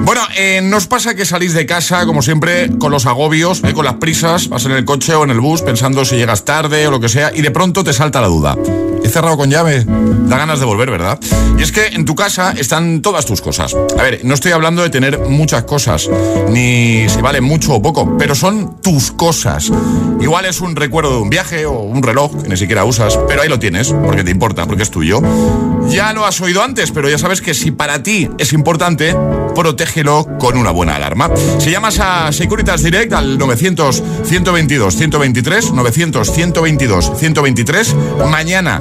Bueno, 0.02 0.20
eh, 0.36 0.60
nos 0.62 0.86
pasa 0.86 1.14
que 1.14 1.24
salís 1.24 1.54
de 1.54 1.64
casa, 1.64 2.04
como 2.04 2.20
siempre, 2.20 2.68
con 2.78 2.92
los 2.92 3.06
agobios, 3.06 3.62
eh, 3.64 3.72
con 3.72 3.86
las 3.86 3.94
prisas, 3.94 4.50
vas 4.50 4.66
en 4.66 4.72
el 4.72 4.84
coche 4.84 5.14
o 5.14 5.24
en 5.24 5.30
el 5.30 5.40
bus 5.40 5.62
pensando 5.62 6.04
si 6.04 6.16
llegas 6.16 6.44
tarde 6.44 6.86
o 6.86 6.90
lo 6.90 7.00
que 7.00 7.08
sea 7.08 7.32
y 7.34 7.40
de 7.40 7.50
pronto 7.50 7.82
te 7.82 7.94
salta 7.94 8.20
la 8.20 8.26
duda. 8.26 8.58
He 9.04 9.10
cerrado 9.10 9.36
con 9.36 9.50
llave, 9.50 9.84
da 9.86 10.38
ganas 10.38 10.60
de 10.60 10.64
volver, 10.64 10.90
¿verdad? 10.90 11.20
Y 11.58 11.62
es 11.62 11.72
que 11.72 11.88
en 11.88 12.06
tu 12.06 12.14
casa 12.14 12.54
están 12.56 13.02
todas 13.02 13.26
tus 13.26 13.42
cosas. 13.42 13.76
A 13.98 14.02
ver, 14.02 14.20
no 14.24 14.32
estoy 14.32 14.52
hablando 14.52 14.82
de 14.82 14.88
tener 14.88 15.18
muchas 15.20 15.64
cosas, 15.64 16.08
ni 16.48 17.06
si 17.08 17.20
vale 17.20 17.42
mucho 17.42 17.74
o 17.74 17.82
poco, 17.82 18.16
pero 18.16 18.34
son 18.34 18.80
tus 18.80 19.12
cosas. 19.12 19.70
Igual 20.20 20.46
es 20.46 20.62
un 20.62 20.74
recuerdo 20.74 21.16
de 21.16 21.18
un 21.18 21.28
viaje 21.28 21.66
o 21.66 21.80
un 21.80 22.02
reloj 22.02 22.42
que 22.42 22.48
ni 22.48 22.56
siquiera 22.56 22.84
usas, 22.84 23.18
pero 23.28 23.42
ahí 23.42 23.48
lo 23.48 23.58
tienes, 23.58 23.92
porque 23.92 24.24
te 24.24 24.30
importa, 24.30 24.64
porque 24.66 24.84
es 24.84 24.90
tuyo. 24.90 25.20
Ya 25.90 26.14
lo 26.14 26.24
has 26.24 26.40
oído 26.40 26.62
antes, 26.62 26.90
pero 26.90 27.10
ya 27.10 27.18
sabes 27.18 27.42
que 27.42 27.52
si 27.52 27.72
para 27.72 28.02
ti 28.02 28.30
es 28.38 28.54
importante, 28.54 29.14
protégelo 29.54 30.26
con 30.38 30.56
una 30.56 30.70
buena 30.70 30.96
alarma. 30.96 31.28
Si 31.58 31.70
llamas 31.70 32.00
a 32.00 32.32
Securitas 32.32 32.82
Direct 32.82 33.12
al 33.12 33.38
900-122-123, 33.38 35.72
900-122-123, 35.72 38.28
mañana 38.28 38.80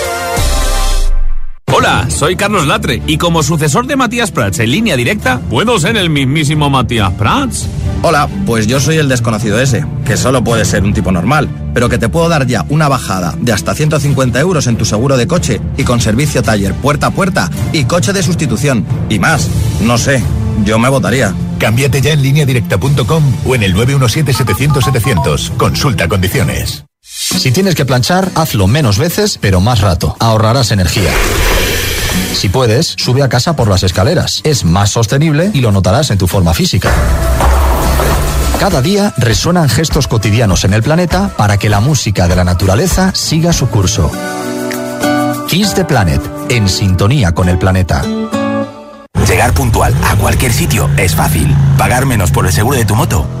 Hola, 1.81 2.05
soy 2.11 2.35
Carlos 2.35 2.67
Latre 2.67 3.01
y 3.07 3.17
como 3.17 3.41
sucesor 3.41 3.87
de 3.87 3.95
Matías 3.95 4.29
Prats 4.29 4.59
en 4.59 4.69
línea 4.69 4.95
directa, 4.95 5.41
¿puedo 5.49 5.79
ser 5.79 5.97
el 5.97 6.11
mismísimo 6.11 6.69
Matías 6.69 7.11
Prats? 7.13 7.65
Hola, 8.03 8.29
pues 8.45 8.67
yo 8.67 8.79
soy 8.79 8.97
el 8.97 9.09
desconocido 9.09 9.59
ese, 9.59 9.83
que 10.05 10.15
solo 10.15 10.43
puede 10.43 10.63
ser 10.63 10.83
un 10.83 10.93
tipo 10.93 11.11
normal, 11.11 11.49
pero 11.73 11.89
que 11.89 11.97
te 11.97 12.07
puedo 12.07 12.29
dar 12.29 12.45
ya 12.45 12.67
una 12.69 12.87
bajada 12.87 13.33
de 13.41 13.51
hasta 13.51 13.73
150 13.73 14.39
euros 14.39 14.67
en 14.67 14.77
tu 14.77 14.85
seguro 14.85 15.17
de 15.17 15.25
coche 15.25 15.59
y 15.75 15.83
con 15.83 15.99
servicio 15.99 16.43
taller 16.43 16.75
puerta 16.75 17.07
a 17.07 17.11
puerta 17.11 17.49
y 17.73 17.85
coche 17.85 18.13
de 18.13 18.21
sustitución. 18.21 18.85
Y 19.09 19.17
más, 19.17 19.49
no 19.81 19.97
sé, 19.97 20.21
yo 20.63 20.77
me 20.77 20.87
votaría. 20.87 21.33
Cámbiate 21.57 21.99
ya 21.99 22.13
en 22.13 22.21
lineadirecta.com 22.21 23.23
o 23.43 23.55
en 23.55 23.63
el 23.63 23.73
917-700-700. 23.73 25.57
Consulta 25.57 26.07
condiciones. 26.07 26.85
Si 27.01 27.51
tienes 27.51 27.73
que 27.73 27.85
planchar, 27.85 28.29
hazlo 28.35 28.67
menos 28.67 28.99
veces, 28.99 29.39
pero 29.41 29.61
más 29.61 29.81
rato. 29.81 30.15
Ahorrarás 30.19 30.71
energía. 30.71 31.09
Si 32.33 32.49
puedes, 32.49 32.95
sube 32.97 33.23
a 33.23 33.29
casa 33.29 33.55
por 33.55 33.67
las 33.67 33.83
escaleras. 33.83 34.41
Es 34.43 34.65
más 34.65 34.89
sostenible 34.89 35.51
y 35.53 35.61
lo 35.61 35.71
notarás 35.71 36.11
en 36.11 36.17
tu 36.17 36.27
forma 36.27 36.53
física. 36.53 36.91
Cada 38.59 38.81
día 38.81 39.13
resuenan 39.17 39.69
gestos 39.69 40.07
cotidianos 40.07 40.65
en 40.65 40.73
el 40.73 40.83
planeta 40.83 41.31
para 41.35 41.57
que 41.57 41.69
la 41.69 41.79
música 41.79 42.27
de 42.27 42.35
la 42.35 42.43
naturaleza 42.43 43.11
siga 43.15 43.53
su 43.53 43.69
curso. 43.69 44.11
Kiss 45.47 45.73
the 45.73 45.83
Planet, 45.83 46.21
en 46.49 46.69
sintonía 46.69 47.31
con 47.33 47.49
el 47.49 47.57
planeta. 47.57 48.03
Llegar 49.27 49.53
puntual 49.53 49.93
a 50.03 50.15
cualquier 50.15 50.53
sitio 50.53 50.89
es 50.97 51.15
fácil. 51.15 51.55
Pagar 51.77 52.05
menos 52.05 52.31
por 52.31 52.45
el 52.45 52.53
seguro 52.53 52.77
de 52.77 52.85
tu 52.85 52.95
moto 52.95 53.40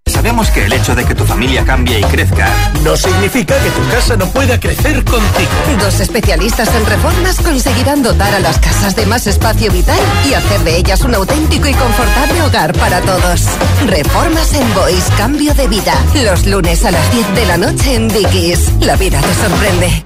Sabemos 0.11 0.51
que 0.51 0.65
el 0.65 0.73
hecho 0.73 0.93
de 0.93 1.05
que 1.05 1.15
tu 1.15 1.25
familia 1.25 1.63
cambie 1.63 1.99
y 1.99 2.03
crezca 2.03 2.47
no 2.83 2.97
significa 2.97 3.57
que 3.63 3.69
tu 3.69 3.89
casa 3.89 4.17
no 4.17 4.27
pueda 4.27 4.59
crecer 4.59 5.03
contigo. 5.05 5.49
Dos 5.79 6.01
especialistas 6.01 6.67
en 6.75 6.85
reformas 6.85 7.37
conseguirán 7.37 8.03
dotar 8.03 8.35
a 8.35 8.39
las 8.39 8.59
casas 8.59 8.93
de 8.95 9.05
más 9.05 9.25
espacio 9.25 9.71
vital 9.71 9.99
y 10.29 10.33
hacer 10.33 10.59
de 10.61 10.77
ellas 10.77 11.01
un 11.01 11.15
auténtico 11.15 11.67
y 11.67 11.73
confortable 11.73 12.41
hogar 12.43 12.73
para 12.73 12.99
todos. 13.01 13.45
Reformas 13.87 14.53
en 14.53 14.73
Boys, 14.73 15.05
cambio 15.17 15.53
de 15.53 15.67
vida. 15.69 15.93
Los 16.13 16.45
lunes 16.45 16.83
a 16.83 16.91
las 16.91 17.11
10 17.13 17.35
de 17.35 17.45
la 17.45 17.57
noche 17.57 17.95
en 17.95 18.09
Dickies. 18.09 18.73
La 18.81 18.97
vida 18.97 19.21
te 19.21 19.33
sorprende. 19.35 20.05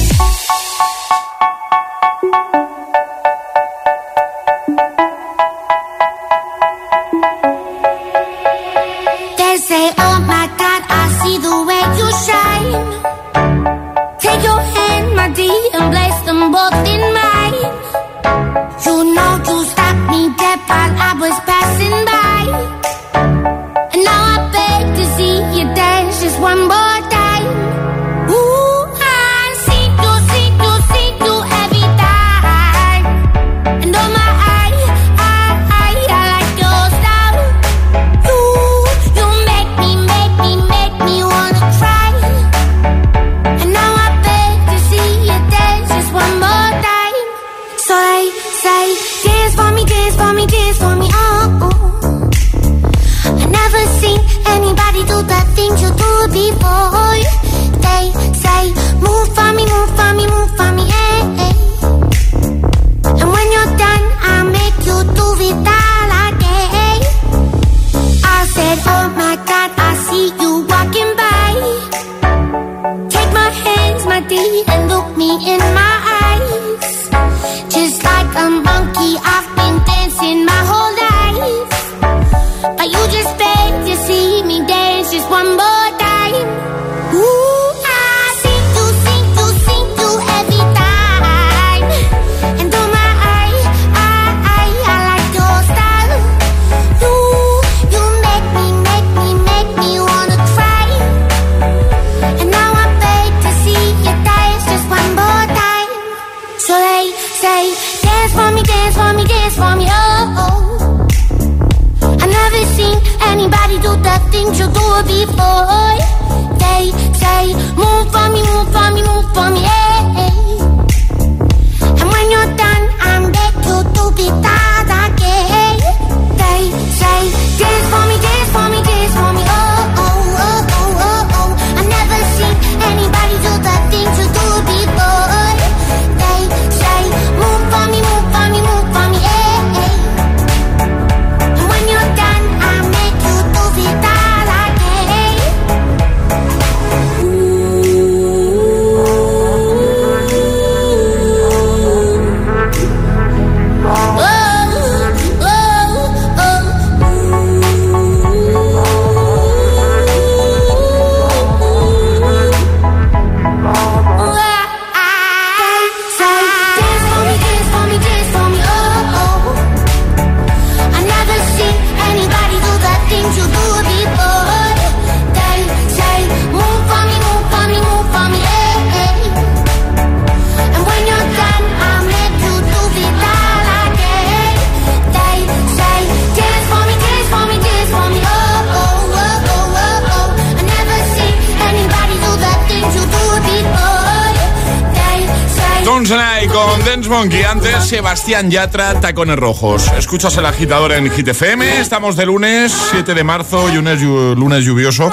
Sebastián 198.41 198.49
Yatra, 198.49 198.99
Tacones 198.99 199.35
Rojos. 199.37 199.87
Escuchas 199.95 200.35
el 200.37 200.45
agitador 200.47 200.93
en 200.93 201.11
Hit 201.11 201.27
FM. 201.27 201.79
Estamos 201.79 202.15
de 202.15 202.25
lunes, 202.25 202.75
7 202.89 203.13
de 203.13 203.23
marzo, 203.23 203.67
lunes, 203.67 204.01
llu- 204.01 204.35
lunes 204.35 204.65
lluvioso. 204.65 205.11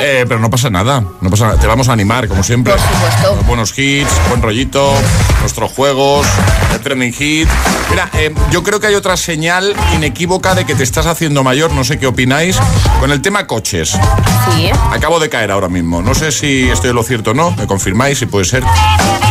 Eh, 0.00 0.24
pero 0.28 0.38
no 0.40 0.50
pasa 0.50 0.68
nada, 0.68 1.02
no 1.20 1.30
pasa 1.30 1.46
nada. 1.46 1.58
Te 1.60 1.66
vamos 1.66 1.88
a 1.88 1.92
animar, 1.92 2.28
como 2.28 2.42
siempre. 2.42 2.74
Por 2.74 2.82
supuesto. 2.82 3.44
Buenos 3.46 3.78
hits, 3.78 4.10
buen 4.28 4.42
rollito, 4.42 4.92
nuestros 5.40 5.72
juegos, 5.72 6.26
el 6.74 6.80
trending 6.80 7.12
hit. 7.12 7.48
Mira, 7.90 8.10
eh, 8.14 8.34
yo 8.50 8.62
creo 8.62 8.80
que 8.80 8.88
hay 8.88 8.94
otra 8.96 9.16
señal 9.16 9.74
inequívoca 9.94 10.54
de 10.54 10.66
que 10.66 10.74
te 10.74 10.82
estás 10.82 11.06
haciendo 11.06 11.42
mayor, 11.42 11.72
no 11.72 11.84
sé 11.84 11.98
qué 11.98 12.06
opináis, 12.06 12.58
con 13.00 13.12
el 13.12 13.22
tema 13.22 13.46
coches. 13.46 13.90
Sí, 14.54 14.66
¿eh? 14.66 14.72
Acabo 14.92 15.20
de 15.20 15.30
caer 15.30 15.50
ahora 15.50 15.68
mismo. 15.68 16.02
No 16.02 16.14
sé 16.14 16.32
si 16.32 16.68
estoy 16.68 16.90
en 16.90 16.96
lo 16.96 17.02
cierto 17.02 17.30
o 17.30 17.34
no. 17.34 17.52
Me 17.52 17.66
confirmáis 17.66 18.18
si 18.18 18.26
puede 18.26 18.44
ser. 18.44 18.62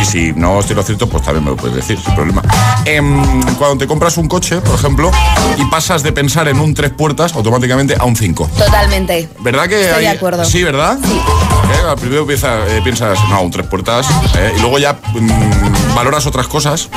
Y 0.00 0.04
si 0.04 0.32
no 0.32 0.58
estoy 0.58 0.72
en 0.72 0.78
lo 0.78 0.82
cierto, 0.82 1.08
pues 1.08 1.22
también 1.22 1.44
me 1.44 1.50
lo 1.50 1.56
puedes 1.56 1.76
decir, 1.76 1.98
sin 2.04 2.14
problema. 2.16 2.42
Em, 2.84 3.22
cuando 3.54 3.78
te 3.78 3.86
compras 3.86 4.16
un 4.16 4.26
coche, 4.26 4.60
por 4.60 4.74
ejemplo, 4.74 5.10
y 5.56 5.64
pasas 5.66 6.02
de 6.02 6.10
pensar 6.12 6.48
en 6.48 6.58
un 6.58 6.74
tres 6.74 6.90
puertas 6.90 7.32
automáticamente 7.34 7.94
a 7.98 8.04
un 8.04 8.16
5. 8.16 8.50
Totalmente. 8.58 9.28
¿Verdad 9.40 9.68
que 9.68 9.80
Estoy 9.82 10.04
hay- 10.06 10.10
de 10.10 10.16
acuerdo. 10.16 10.44
Sí, 10.44 10.63
¿verdad? 10.64 10.98
Eh, 11.04 11.88
al 11.88 11.96
primero 11.96 12.26
piensa- 12.26 12.66
eh, 12.68 12.80
piensas, 12.82 13.18
no, 13.30 13.42
un 13.42 13.50
tres 13.50 13.66
puertas. 13.66 14.06
eh, 14.36 14.52
y 14.56 14.60
luego 14.60 14.78
ya 14.78 14.94
mm, 15.12 15.94
valoras 15.94 16.26
otras 16.26 16.46
cosas. 16.48 16.88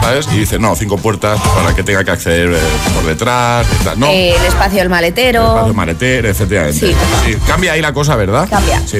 ¿Sabes? 0.00 0.26
Y 0.32 0.38
dices, 0.38 0.58
no, 0.58 0.74
cinco 0.74 0.96
puertas 0.98 1.38
para 1.54 1.74
que 1.76 1.82
tenga 1.84 2.02
que 2.04 2.10
acceder 2.10 2.52
eh, 2.52 2.58
por 2.94 3.04
detrás. 3.04 3.66
tal. 3.84 4.00
No, 4.00 4.06
el 4.10 4.44
espacio 4.44 4.78
del 4.80 4.88
maletero. 4.88 5.46
espacio 5.46 5.74
maletero, 5.74 6.28
efectivamente. 6.28 6.78
Sí. 6.78 6.94
Sí, 7.26 7.36
Cambia 7.46 7.72
ahí 7.72 7.80
la 7.82 7.92
cosa, 7.92 8.16
¿verdad? 8.16 8.48
Cambia. 8.50 8.82
Sí, 8.86 8.98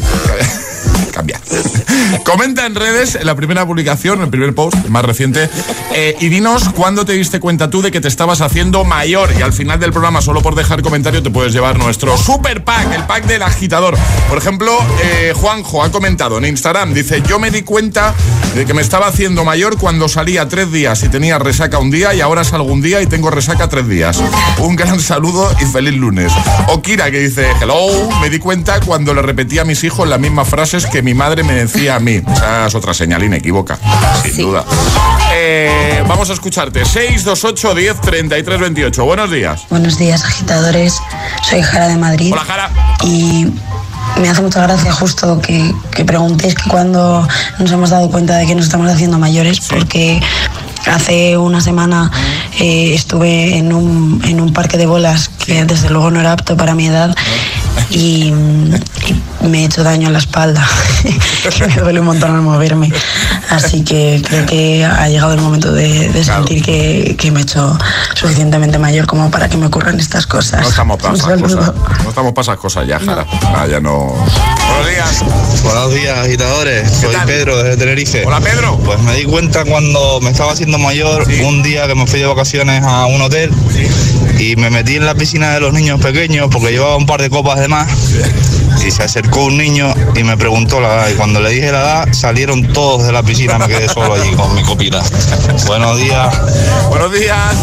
cambia. 1.12 1.40
Comenta 2.24 2.66
en 2.66 2.74
redes, 2.74 3.14
en 3.14 3.26
la 3.26 3.34
primera 3.34 3.66
publicación, 3.66 4.20
el 4.22 4.28
primer 4.28 4.54
post, 4.54 4.76
el 4.84 4.90
más 4.90 5.04
reciente, 5.04 5.48
eh, 5.92 6.16
y 6.20 6.28
dinos 6.28 6.70
cuándo 6.74 7.04
te 7.04 7.12
diste 7.12 7.40
cuenta 7.40 7.70
tú 7.70 7.82
de 7.82 7.90
que 7.90 8.00
te 8.00 8.08
estabas 8.08 8.40
haciendo 8.40 8.84
mayor. 8.84 9.30
Y 9.38 9.42
al 9.42 9.52
final 9.52 9.78
del 9.80 9.92
programa, 9.92 10.22
solo 10.22 10.40
por 10.40 10.54
dejar 10.54 10.82
comentario, 10.82 11.22
te 11.22 11.30
puedes 11.30 11.52
llevar 11.52 11.78
nuestro 11.78 12.16
super 12.16 12.64
pack, 12.64 12.92
el 12.94 13.04
pack 13.04 13.26
del 13.26 13.42
agitador. 13.42 13.96
Por 14.28 14.38
ejemplo, 14.38 14.76
eh, 15.02 15.32
Juanjo 15.34 15.82
ha 15.82 15.90
comentado 15.90 16.38
en 16.38 16.46
Instagram, 16.46 16.94
dice, 16.94 17.22
yo 17.26 17.38
me 17.38 17.50
di 17.50 17.62
cuenta 17.62 18.14
de 18.54 18.66
que 18.66 18.74
me 18.74 18.82
estaba 18.82 19.06
haciendo 19.06 19.44
mayor 19.44 19.78
cuando 19.78 20.08
salía 20.08 20.46
tres 20.46 20.70
días 20.70 21.02
y 21.02 21.08
tenía 21.08 21.38
resaca 21.38 21.78
un 21.78 21.90
día 21.90 22.14
y 22.14 22.20
ahora 22.20 22.44
salgo 22.44 22.70
un 22.70 22.82
día 22.82 23.00
y 23.00 23.06
tengo 23.06 23.30
resaca 23.30 23.68
tres 23.68 23.88
días. 23.88 24.22
Un 24.58 24.76
gran 24.76 25.00
saludo 25.00 25.50
y 25.60 25.64
feliz 25.64 25.94
lunes. 25.94 26.32
O 26.68 26.82
Kira 26.82 27.10
que 27.10 27.20
dice, 27.20 27.46
hello, 27.60 28.10
me 28.20 28.28
di 28.28 28.38
cuenta 28.38 28.80
cuando 28.80 29.14
le 29.14 29.22
repetía 29.22 29.62
a 29.62 29.64
mis 29.64 29.84
hijos 29.84 30.06
las 30.08 30.20
mismas 30.20 30.48
frases 30.72 30.90
que 30.90 31.02
mi 31.02 31.12
madre 31.12 31.42
me 31.42 31.52
decía 31.52 31.96
a 31.96 32.00
mí. 32.00 32.22
Esa 32.32 32.66
es 32.66 32.74
otra 32.74 32.94
señal 32.94 33.22
inequívoca, 33.22 33.78
sin 34.22 34.38
duda. 34.38 34.64
Eh, 35.34 36.02
vamos 36.08 36.30
a 36.30 36.32
escucharte. 36.32 36.84
628 36.84 37.74
10 37.74 38.00
33 38.00 38.60
28. 38.60 39.04
Buenos 39.04 39.30
días. 39.30 39.66
Buenos 39.68 39.98
días, 39.98 40.24
agitadores. 40.24 40.98
Soy 41.42 41.62
Jara 41.62 41.88
de 41.88 41.96
Madrid. 41.98 42.32
Hola, 42.32 42.44
Jara. 42.44 42.70
Y 43.04 43.48
me 44.18 44.30
hace 44.30 44.40
mucha 44.40 44.62
gracia 44.62 44.92
justo 44.92 45.40
que, 45.42 45.74
que 45.94 46.06
preguntéis 46.06 46.54
que 46.54 46.70
cuando 46.70 47.26
nos 47.58 47.70
hemos 47.70 47.90
dado 47.90 48.10
cuenta 48.10 48.38
de 48.38 48.46
que 48.46 48.54
nos 48.54 48.64
estamos 48.64 48.90
haciendo 48.90 49.18
mayores, 49.18 49.60
porque 49.68 50.20
hace 50.86 51.36
una 51.36 51.60
semana 51.60 52.10
eh, 52.58 52.94
estuve 52.94 53.58
en 53.58 53.74
un, 53.74 54.22
en 54.24 54.40
un 54.40 54.54
parque 54.54 54.78
de 54.78 54.86
bolas 54.86 55.28
que 55.28 55.66
desde 55.66 55.90
luego 55.90 56.10
no 56.10 56.20
era 56.20 56.32
apto 56.32 56.56
para 56.56 56.74
mi 56.74 56.86
edad 56.86 57.14
y, 57.90 58.32
y 59.40 59.48
me 59.48 59.62
he 59.62 59.64
hecho 59.64 59.82
daño 59.82 60.06
en 60.06 60.12
la 60.12 60.18
espalda. 60.18 60.66
que 61.02 61.66
me 61.66 61.74
duele 61.74 62.00
un 62.00 62.06
montón 62.06 62.34
al 62.34 62.42
moverme. 62.42 62.92
Así 63.50 63.84
que 63.84 64.22
creo 64.26 64.46
que 64.46 64.84
ha 64.84 65.08
llegado 65.08 65.34
el 65.34 65.40
momento 65.40 65.72
de, 65.72 66.08
de 66.08 66.24
sentir 66.24 66.62
que, 66.62 67.16
que 67.18 67.30
me 67.30 67.40
he 67.40 67.42
hecho 67.42 67.76
suficientemente 68.14 68.78
mayor 68.78 69.06
como 69.06 69.30
para 69.30 69.48
que 69.48 69.56
me 69.56 69.66
ocurran 69.66 69.98
estas 69.98 70.26
cosas. 70.26 70.62
No 70.62 70.68
estamos 70.68 70.98
cosas. 70.98 71.40
No 71.40 72.08
estamos 72.08 72.32
para 72.32 72.42
esas 72.42 72.56
cosas 72.56 72.86
ya, 72.86 72.98
Jara. 72.98 73.26
Ah, 73.54 73.66
ya 73.68 73.80
no. 73.80 74.14
Buenos 74.68 74.88
días. 74.88 75.62
Buenos 75.62 75.94
días, 75.94 76.18
agitadores. 76.18 76.90
Soy 76.90 77.14
Pedro 77.26 77.62
desde 77.62 77.76
Tenerife. 77.76 78.24
Hola, 78.26 78.40
Pedro. 78.40 78.78
Pues 78.78 79.00
me 79.00 79.14
di 79.14 79.24
cuenta 79.24 79.64
cuando 79.64 80.20
me 80.20 80.30
estaba 80.30 80.52
haciendo 80.52 80.78
mayor 80.78 81.26
un 81.44 81.62
día 81.62 81.86
que 81.86 81.94
me 81.94 82.06
fui 82.06 82.20
de 82.20 82.26
vacaciones 82.26 82.82
a 82.84 83.06
un 83.06 83.20
hotel 83.20 83.50
y 84.42 84.56
me 84.56 84.70
metí 84.70 84.96
en 84.96 85.06
la 85.06 85.14
piscina 85.14 85.54
de 85.54 85.60
los 85.60 85.72
niños 85.72 86.00
pequeños 86.00 86.48
porque 86.50 86.72
llevaba 86.72 86.96
un 86.96 87.06
par 87.06 87.22
de 87.22 87.30
copas 87.30 87.60
de 87.60 87.68
más. 87.68 87.88
Y 88.84 88.90
se 88.90 89.04
acercó 89.04 89.44
un 89.44 89.56
niño 89.56 89.94
y 90.16 90.24
me 90.24 90.36
preguntó 90.36 90.80
la 90.80 90.94
edad. 90.94 91.08
Y 91.10 91.14
cuando 91.14 91.40
le 91.40 91.50
dije 91.50 91.70
la 91.70 91.80
edad, 91.80 92.08
salieron 92.12 92.72
todos 92.72 93.06
de 93.06 93.12
la 93.12 93.22
piscina. 93.22 93.56
Me 93.58 93.68
quedé 93.68 93.88
solo 93.88 94.14
allí 94.14 94.34
con 94.34 94.52
mi 94.56 94.62
copita. 94.64 95.00
Buenos 95.66 95.96
días. 95.98 96.34
Buenos 96.88 97.12
días. 97.12 97.54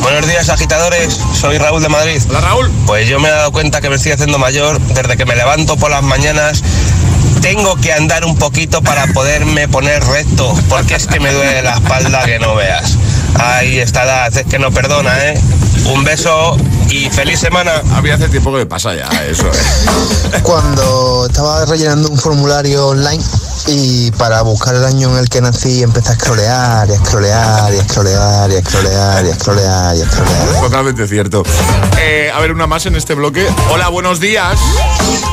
Buenos 0.00 0.26
días, 0.26 0.48
agitadores. 0.48 1.20
Soy 1.38 1.58
Raúl 1.58 1.82
de 1.82 1.90
Madrid. 1.90 2.22
Hola, 2.30 2.40
Raúl. 2.40 2.70
Pues 2.86 3.06
yo 3.06 3.20
me 3.20 3.28
he 3.28 3.32
dado 3.32 3.52
cuenta 3.52 3.82
que 3.82 3.90
me 3.90 3.96
estoy 3.96 4.12
haciendo 4.12 4.38
mayor 4.38 4.80
desde 4.80 5.18
que 5.18 5.26
me 5.26 5.36
levanto 5.36 5.76
por 5.76 5.90
las 5.90 6.02
mañanas. 6.02 6.62
Tengo 7.42 7.76
que 7.76 7.92
andar 7.92 8.24
un 8.24 8.36
poquito 8.36 8.80
para 8.80 9.06
poderme 9.08 9.68
poner 9.68 10.02
recto, 10.04 10.54
porque 10.70 10.94
es 10.94 11.06
que 11.06 11.20
me 11.20 11.30
duele 11.30 11.62
la 11.62 11.74
espalda 11.74 12.24
que 12.24 12.38
no 12.38 12.54
veas. 12.54 12.96
Ahí 13.38 13.78
está 13.78 14.04
la 14.04 14.26
es 14.28 14.44
que 14.44 14.58
no 14.58 14.70
perdona, 14.70 15.16
¿eh? 15.28 15.40
Un 15.86 16.04
beso 16.04 16.56
y 16.90 17.08
feliz 17.10 17.40
semana. 17.40 17.82
A 17.94 18.02
mí 18.02 18.10
hace 18.10 18.28
tiempo 18.28 18.50
que 18.50 18.58
me 18.58 18.66
pasa 18.66 18.94
ya 18.94 19.08
eso. 19.24 19.46
¿eh? 19.46 20.40
Cuando 20.42 21.26
estaba 21.26 21.64
rellenando 21.66 22.08
un 22.08 22.18
formulario 22.18 22.88
online 22.88 23.22
y 23.66 24.10
para 24.12 24.42
buscar 24.42 24.74
el 24.74 24.84
año 24.84 25.10
en 25.10 25.18
el 25.18 25.28
que 25.28 25.40
nací 25.40 25.82
empecé 25.82 26.10
a 26.10 26.14
scrollear 26.14 26.88
y 26.88 26.92
a 26.92 26.98
scrollear 26.98 27.74
y 27.74 27.78
a 27.78 27.84
scrollear 27.84 28.50
y 28.50 28.56
a 28.56 28.60
scrollear 28.60 29.24
y 29.26 29.30
a 29.30 29.34
scrollear 29.34 29.96
y 29.96 30.02
a 30.02 30.06
scrollear. 30.06 30.60
Totalmente 30.60 31.06
cierto. 31.06 31.42
Eh, 31.98 32.30
a 32.34 32.40
ver, 32.40 32.52
una 32.52 32.66
más 32.66 32.86
en 32.86 32.96
este 32.96 33.14
bloque. 33.14 33.46
Hola, 33.72 33.88
buenos 33.88 34.20
días. 34.20 34.58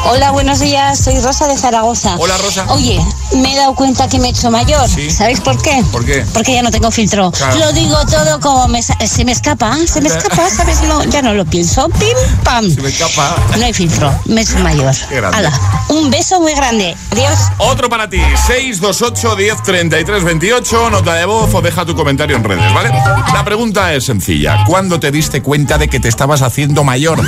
Hola, 0.05 0.31
buenos 0.31 0.59
días. 0.59 0.99
Soy 0.99 1.19
Rosa 1.19 1.47
de 1.47 1.57
Zaragoza. 1.57 2.15
Hola, 2.17 2.37
Rosa. 2.37 2.65
Oye, 2.69 2.99
me 3.35 3.53
he 3.53 3.55
dado 3.57 3.75
cuenta 3.75 4.07
que 4.07 4.19
me 4.19 4.27
he 4.27 4.31
hecho 4.31 4.51
mayor. 4.51 4.87
¿Sabéis 5.09 5.41
por 5.41 5.61
qué? 5.61 5.83
¿Por 5.91 6.05
qué? 6.05 6.25
Porque 6.33 6.53
ya 6.53 6.61
no 6.61 6.71
tengo 6.71 6.91
filtro. 6.91 7.31
Claro. 7.31 7.57
Lo 7.59 7.71
digo 7.73 7.97
todo 8.05 8.39
como 8.39 8.67
me 8.67 8.81
se 8.81 9.25
me 9.25 9.31
escapa. 9.31 9.75
Se 9.85 10.01
me 10.01 10.09
escapa, 10.09 10.49
¿sabes? 10.49 10.81
No, 10.83 11.03
ya 11.05 11.21
no 11.21 11.33
lo 11.33 11.45
pienso. 11.45 11.87
Pim, 11.89 12.17
pam. 12.43 12.69
Se 12.69 12.81
me 12.81 12.89
escapa. 12.89 13.35
No 13.57 13.65
hay 13.65 13.73
filtro. 13.73 14.13
Me 14.25 14.41
he 14.41 14.43
hecho 14.43 14.59
mayor. 14.59 14.95
Qué 15.09 15.15
grande. 15.15 15.37
Hala, 15.37 15.51
un 15.89 16.09
beso 16.09 16.39
muy 16.39 16.53
grande. 16.53 16.95
Adiós. 17.11 17.39
Otro 17.57 17.89
para 17.89 18.09
ti. 18.09 18.21
628 18.35 19.35
10 19.35 19.63
33 19.63 20.23
28, 20.23 20.89
nota 20.89 21.13
de 21.15 21.25
voz 21.25 21.53
o 21.53 21.61
deja 21.61 21.85
tu 21.85 21.95
comentario 21.95 22.35
en 22.35 22.43
redes, 22.43 22.73
¿vale? 22.73 22.89
La 23.33 23.43
pregunta 23.43 23.93
es 23.93 24.05
sencilla. 24.05 24.63
¿Cuándo 24.65 24.99
te 24.99 25.11
diste 25.11 25.41
cuenta 25.41 25.77
de 25.77 25.87
que 25.87 25.99
te 25.99 26.07
estabas 26.07 26.41
haciendo 26.41 26.83
mayor? 26.83 27.19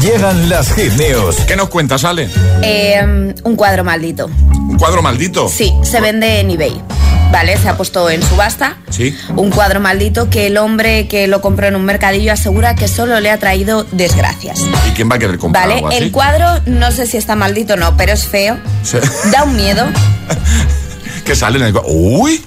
Llegan 0.00 0.48
las 0.48 0.72
hit 0.74 0.92
news. 0.94 1.36
¿Qué 1.46 1.56
nos 1.56 1.68
cuentas, 1.68 2.04
Ale? 2.04 2.28
Eh, 2.62 3.34
un 3.44 3.56
cuadro 3.56 3.84
maldito. 3.84 4.30
¿Un 4.50 4.76
cuadro 4.78 5.02
maldito? 5.02 5.48
Sí, 5.48 5.72
se 5.82 6.00
vende 6.00 6.40
en 6.40 6.50
eBay. 6.50 6.82
Vale, 7.34 7.56
se 7.58 7.68
ha 7.68 7.76
puesto 7.76 8.08
en 8.10 8.22
subasta. 8.22 8.76
Sí. 8.90 9.12
Un 9.34 9.50
cuadro 9.50 9.80
maldito 9.80 10.30
que 10.30 10.46
el 10.46 10.56
hombre 10.56 11.08
que 11.08 11.26
lo 11.26 11.40
compró 11.40 11.66
en 11.66 11.74
un 11.74 11.84
mercadillo 11.84 12.32
asegura 12.32 12.76
que 12.76 12.86
solo 12.86 13.18
le 13.18 13.28
ha 13.28 13.40
traído 13.40 13.82
desgracias. 13.90 14.60
¿Y 14.88 14.92
quién 14.92 15.10
va 15.10 15.16
a 15.16 15.18
querer 15.18 15.36
comprar 15.38 15.64
Vale, 15.64 15.74
algo 15.78 15.88
así? 15.88 15.96
el 15.96 16.12
cuadro 16.12 16.46
no 16.66 16.92
sé 16.92 17.06
si 17.08 17.16
está 17.16 17.34
maldito 17.34 17.74
o 17.74 17.76
no, 17.76 17.96
pero 17.96 18.12
es 18.12 18.28
feo. 18.28 18.56
Sí. 18.84 18.98
Da 19.32 19.42
un 19.42 19.56
miedo. 19.56 19.84
que 21.24 21.34
sale 21.34 21.58
en 21.58 21.64
el 21.64 21.72
cuadro. 21.72 21.90
¡Uy! 21.90 22.40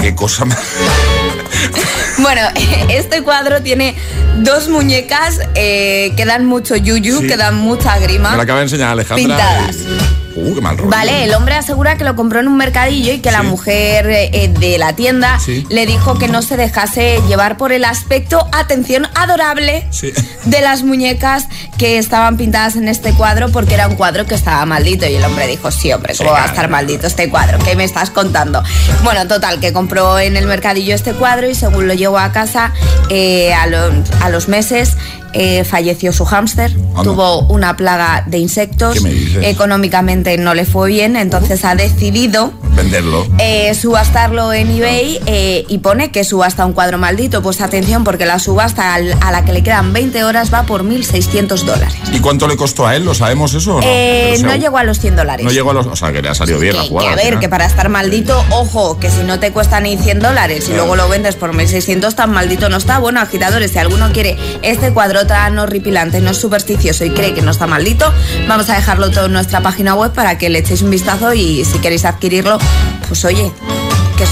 ¡Qué 0.00 0.16
cosa 0.16 0.44
más! 0.44 0.58
Bueno, 2.18 2.42
este 2.90 3.22
cuadro 3.22 3.60
tiene 3.62 3.94
dos 4.38 4.68
muñecas 4.68 5.40
eh, 5.54 6.12
que 6.16 6.24
dan 6.24 6.44
mucho 6.46 6.76
yuyu, 6.76 7.20
Sí. 7.20 7.26
que 7.26 7.36
dan 7.36 7.56
mucha 7.56 7.98
grima. 7.98 8.30
Me 8.32 8.36
la 8.36 8.42
acaba 8.44 8.58
de 8.60 8.64
enseñar 8.64 8.90
Alejandra. 8.90 9.36
Pintadas. 9.36 9.76
y- 9.76 10.23
Uh, 10.36 10.54
qué 10.54 10.60
mal 10.60 10.76
rollo. 10.78 10.90
Vale, 10.90 11.24
el 11.24 11.34
hombre 11.34 11.54
asegura 11.54 11.96
que 11.96 12.04
lo 12.04 12.16
compró 12.16 12.40
en 12.40 12.48
un 12.48 12.56
mercadillo 12.56 13.12
y 13.12 13.18
que 13.20 13.30
la 13.30 13.42
mujer 13.42 14.06
eh, 14.10 14.48
de 14.58 14.78
la 14.78 14.94
tienda 14.94 15.38
Sí. 15.38 15.64
le 15.70 15.86
dijo 15.86 16.18
que 16.18 16.28
no 16.28 16.42
se 16.42 16.56
dejase 16.56 17.20
llevar 17.28 17.56
por 17.56 17.72
el 17.72 17.84
aspecto, 17.84 18.46
atención, 18.52 19.06
adorable 19.14 19.86
Sí. 19.90 20.12
de 20.44 20.60
las 20.60 20.82
muñecas 20.82 21.46
que 21.78 21.98
estaban 21.98 22.36
pintadas 22.36 22.76
en 22.76 22.88
este 22.88 23.12
cuadro 23.12 23.50
porque 23.50 23.74
era 23.74 23.86
un 23.88 23.94
cuadro 23.96 24.26
que 24.26 24.34
estaba 24.34 24.64
maldito. 24.66 25.06
Y 25.06 25.14
el 25.14 25.24
hombre 25.24 25.46
dijo, 25.46 25.70
sí, 25.70 25.92
hombre, 25.92 26.14
¿cómo 26.16 26.30
va 26.32 26.42
a 26.44 26.46
estar 26.46 26.68
maldito 26.68 27.06
este 27.06 27.30
cuadro? 27.30 27.58
¿Qué 27.60 27.76
me 27.76 27.84
estás 27.84 28.10
contando? 28.10 28.62
Bueno, 29.04 29.26
total, 29.28 29.60
que 29.60 29.72
compró 29.72 30.18
en 30.18 30.36
el 30.36 30.46
mercadillo 30.46 30.94
este 30.94 31.12
cuadro 31.12 31.48
y 31.48 31.54
según 31.54 31.86
lo 31.86 31.94
llevó 31.94 32.18
a 32.18 32.32
casa, 32.32 32.72
eh, 33.08 33.52
a, 33.54 33.66
lo- 33.66 33.92
a 34.20 34.28
los 34.30 34.48
meses 34.48 34.96
eh, 35.36 35.64
falleció 35.64 36.12
su 36.12 36.24
hámster, 36.24 36.72
tuvo 37.02 37.40
una 37.48 37.76
plaga 37.76 38.22
de 38.26 38.38
insectos, 38.38 38.98
¿Qué 39.40 39.56
no 40.38 40.54
le 40.54 40.64
fue 40.64 40.88
bien, 40.88 41.16
entonces 41.16 41.64
ha 41.64 41.74
decidido 41.74 42.52
Venderlo. 42.76 43.26
eh, 43.38 43.74
subastarlo 43.74 44.52
en 44.52 44.70
eBay 44.70 45.20
eh, 45.26 45.64
y 45.68 45.78
pone 45.78 46.10
que 46.10 46.24
subasta 46.24 46.64
un 46.66 46.72
cuadro 46.72 46.98
maldito. 46.98 47.42
Pues 47.42 47.60
atención, 47.60 48.02
porque 48.04 48.26
la 48.26 48.38
subasta 48.38 48.94
al- 48.94 49.16
a 49.20 49.30
la 49.30 49.44
que 49.44 49.52
le 49.52 49.62
quedan 49.62 49.92
20 49.92 50.24
horas 50.24 50.52
va 50.52 50.64
por 50.64 50.82
1.600 50.82 51.64
dólares. 51.64 51.94
¿Y 52.12 52.18
cuánto 52.20 52.48
le 52.48 52.56
costó 52.56 52.86
a 52.86 52.96
él? 52.96 53.04
¿Lo 53.04 53.14
sabemos 53.14 53.54
eso 53.54 53.76
o 53.76 53.80
no? 53.80 53.86
Eh, 53.86 54.36
no 54.42 54.54
llegó 54.56 54.78
a 54.78 54.84
los 54.84 54.98
100 54.98 55.16
dólares. 55.16 55.44
No 55.44 55.52
llegó 55.52 55.70
a 55.70 55.74
los... 55.74 55.86
O 55.86 55.96
sea, 55.96 56.12
que 56.12 56.20
le 56.22 56.28
ha 56.28 56.34
salido 56.34 56.58
bien 56.58 56.76
la 56.76 56.82
jugada. 56.82 57.14
que 57.14 57.20
a 57.20 57.24
ver, 57.24 57.38
que 57.38 57.48
para 57.48 57.66
estar 57.66 57.88
maldito, 57.88 58.42
ojo, 58.50 58.98
que 58.98 59.10
si 59.10 59.22
no 59.22 59.38
te 59.38 59.52
cuesta 59.52 59.80
ni 59.80 59.96
100 59.96 60.20
dólares 60.20 60.64
y 60.64 60.66
Claro. 60.68 60.76
luego 60.86 60.96
lo 60.96 61.08
vendes 61.08 61.36
por 61.36 61.52
1.600, 61.54 62.14
tan 62.14 62.32
maldito 62.32 62.68
no 62.68 62.76
está. 62.78 62.98
Bueno, 62.98 63.20
agitadores, 63.20 63.70
si 63.70 63.78
alguno 63.78 64.10
quiere 64.12 64.36
este 64.62 64.92
cuadro 64.92 65.26
tan 65.26 65.58
horripilante, 65.58 66.20
no 66.20 66.30
es 66.30 66.38
supersticioso 66.38 67.04
y 67.04 67.10
cree 67.10 67.34
que 67.34 67.42
no 67.42 67.50
está 67.52 67.66
maldito, 67.66 68.12
vamos 68.48 68.68
a 68.70 68.74
dejarlo 68.76 69.10
todo 69.10 69.26
en 69.26 69.32
nuestra 69.32 69.60
página 69.60 69.94
web 69.94 70.12
para 70.14 70.38
que 70.38 70.48
le 70.48 70.60
echéis 70.60 70.82
un 70.82 70.90
vistazo 70.90 71.32
y 71.34 71.64
si 71.64 71.78
queréis 71.78 72.04
adquirirlo, 72.04 72.58
pues 73.08 73.24
oye, 73.24 73.50
que, 74.16 74.24
es- 74.24 74.30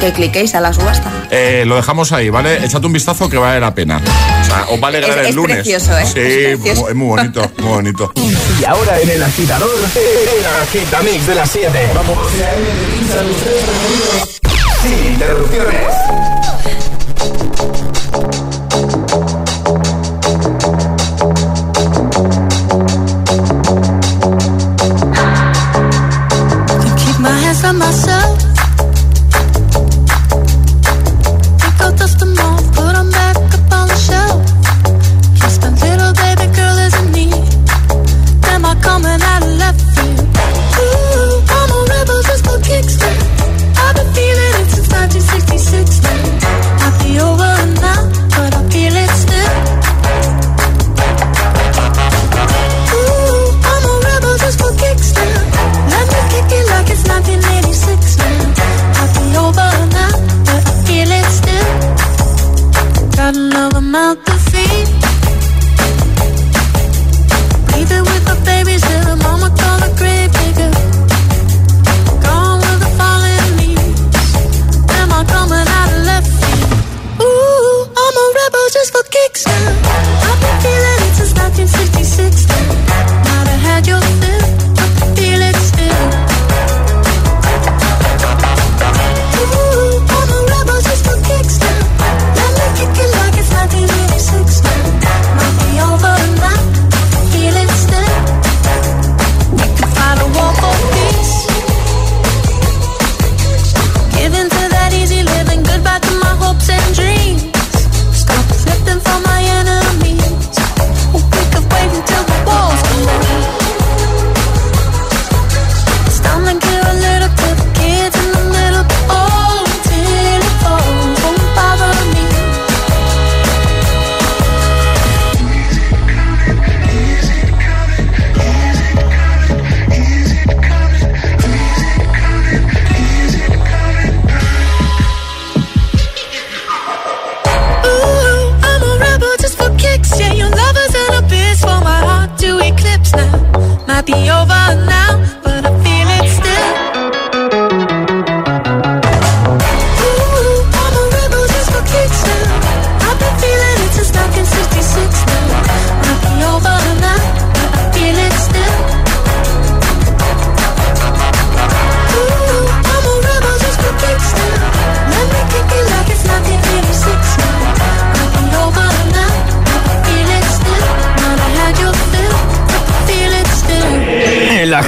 que 0.00 0.12
cliquéis 0.12 0.54
a 0.54 0.60
la 0.60 0.72
subasta. 0.72 1.10
Eh, 1.30 1.64
lo 1.66 1.76
dejamos 1.76 2.12
ahí, 2.12 2.30
¿vale? 2.30 2.64
Échate 2.64 2.86
un 2.86 2.92
vistazo 2.92 3.28
que 3.28 3.36
vale 3.36 3.58
la 3.60 3.74
pena. 3.74 4.00
O 4.42 4.44
sea, 4.44 4.66
os 4.70 4.80
va 4.80 4.86
a 4.86 4.88
alegrar 4.90 5.10
Es- 5.18 5.18
el 5.18 5.26
es 5.26 5.34
lunes. 5.34 5.56
precioso, 5.56 5.98
¿eh? 5.98 6.04
Sí, 6.06 6.20
Es 6.20 6.58
precioso. 6.58 6.88
es 6.90 6.94
muy 6.94 7.08
bonito, 7.08 7.50
muy 7.58 7.68
bonito. 7.68 8.12
Y 8.60 8.64
ahora 8.64 9.00
en 9.00 9.10
el 9.10 9.22
agitador, 9.22 9.70
el 9.96 10.46
agitamix 10.62 11.26
de 11.26 11.34
las 11.34 11.50
7. 11.50 11.88
Vamos. 11.94 12.18
Sin 14.82 15.12
interrupciones. 15.12 16.37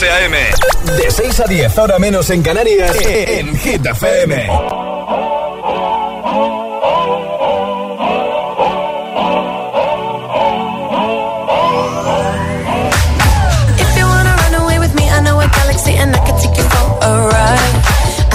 De 0.00 1.10
6 1.10 1.40
a 1.40 1.44
10, 1.44 1.78
ahora 1.78 1.98
menos 2.00 2.28
en 2.30 2.42
Canarias, 2.42 2.96
eh, 2.96 3.22
eh, 3.28 3.38
en 3.38 3.54
HitFM. 3.56 4.32
Eh, 4.34 4.48
If 13.82 13.90
you 13.98 14.06
wanna 14.06 14.32
run 14.42 14.54
Hit 16.44 16.60
FM. 16.66 17.02
Alright, 17.08 17.74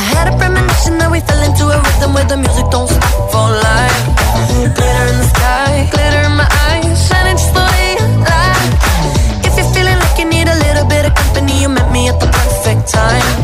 I 0.01 0.03
had 0.14 0.26
a 0.34 0.38
premonition 0.38 0.93
that 0.99 1.10
we 1.12 1.20
fell 1.22 1.41
into 1.49 1.66
a 1.76 1.78
rhythm 1.86 2.14
where 2.16 2.26
the 2.32 2.38
music 2.38 2.66
don't 2.76 2.88
stop 2.89 3.32
for 3.34 3.45
life 3.68 3.99
time. 12.92 13.39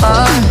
far 0.00 0.49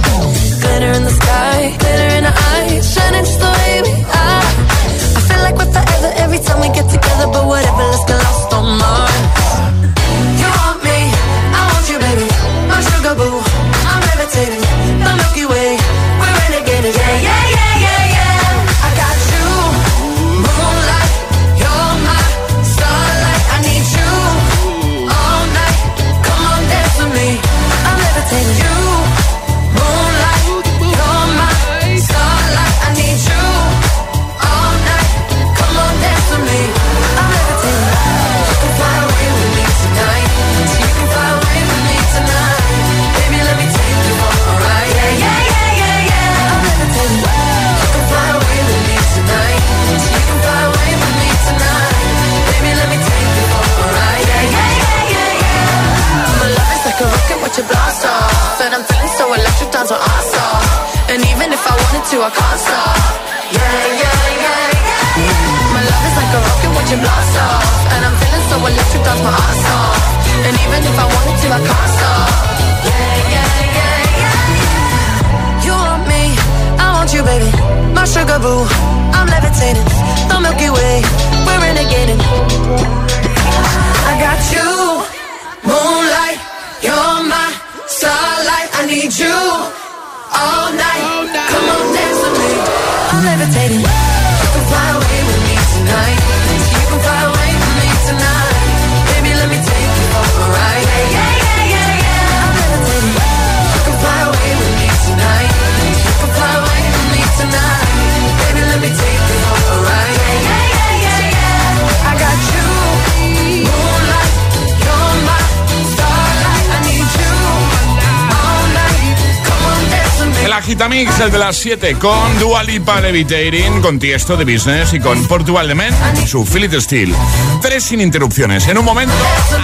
El 121.22 121.32
de 121.32 121.38
las 121.38 121.58
7, 121.58 121.98
con 122.00 122.40
Dua 122.40 122.64
Lipa 122.64 123.02
Levitating, 123.02 123.82
con 123.82 124.00
Tiesto 124.00 124.38
de 124.38 124.46
Business 124.46 124.94
y 124.94 125.02
con 125.02 125.28
Portugal 125.28 125.68
de 125.68 125.76
Men, 125.76 125.94
su 126.26 126.46
Philip 126.46 126.74
Steel. 126.76 127.14
Tres 127.62 127.84
sin 127.84 128.00
interrupciones. 128.00 128.66
En 128.70 128.78
un 128.78 128.86
momento, 128.86 129.14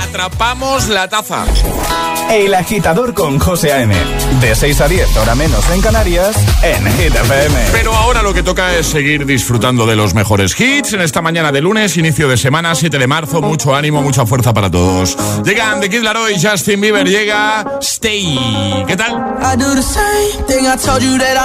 atrapamos 0.03 0.89
la 0.89 1.07
taza. 1.07 1.45
El 2.29 2.53
agitador 2.55 3.13
con 3.13 3.39
José 3.39 3.71
A.M. 3.71 3.95
De 4.41 4.55
6 4.55 4.81
a 4.81 4.87
10, 4.87 5.15
hora 5.17 5.35
menos 5.35 5.69
en 5.69 5.79
Canarias, 5.79 6.35
en 6.61 6.85
Hit 6.97 7.15
FM. 7.15 7.55
Pero 7.71 7.93
ahora 7.93 8.21
lo 8.21 8.33
que 8.33 8.43
toca 8.43 8.75
es 8.75 8.87
seguir 8.87 9.25
disfrutando 9.25 9.85
de 9.85 9.95
los 9.95 10.13
mejores 10.13 10.59
hits 10.59 10.93
en 10.93 11.01
esta 11.01 11.21
mañana 11.21 11.51
de 11.51 11.61
lunes, 11.61 11.95
inicio 11.95 12.27
de 12.27 12.35
semana, 12.35 12.75
7 12.75 12.97
de 12.97 13.07
marzo. 13.07 13.41
Mucho 13.41 13.75
ánimo, 13.75 14.01
mucha 14.01 14.25
fuerza 14.25 14.53
para 14.53 14.69
todos. 14.69 15.15
Llegan 15.45 15.79
The 15.79 15.89
Kid 15.89 16.01
Laroi, 16.01 16.35
Justin 16.41 16.81
Bieber, 16.81 17.07
llega 17.07 17.63
Stay. 17.79 18.83
¿Qué 18.87 18.97
tal? 18.97 19.13
I 19.41 19.55
do 19.55 19.75
the 19.75 19.83
same 19.83 20.43
thing 20.47 20.65
I 20.65 20.75
told 20.77 21.01
you 21.01 21.17
that 21.19 21.37
I 21.37 21.44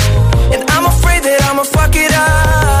I'ma 1.51 1.63
fuck 1.63 1.93
it 1.97 2.13
up. 2.13 2.80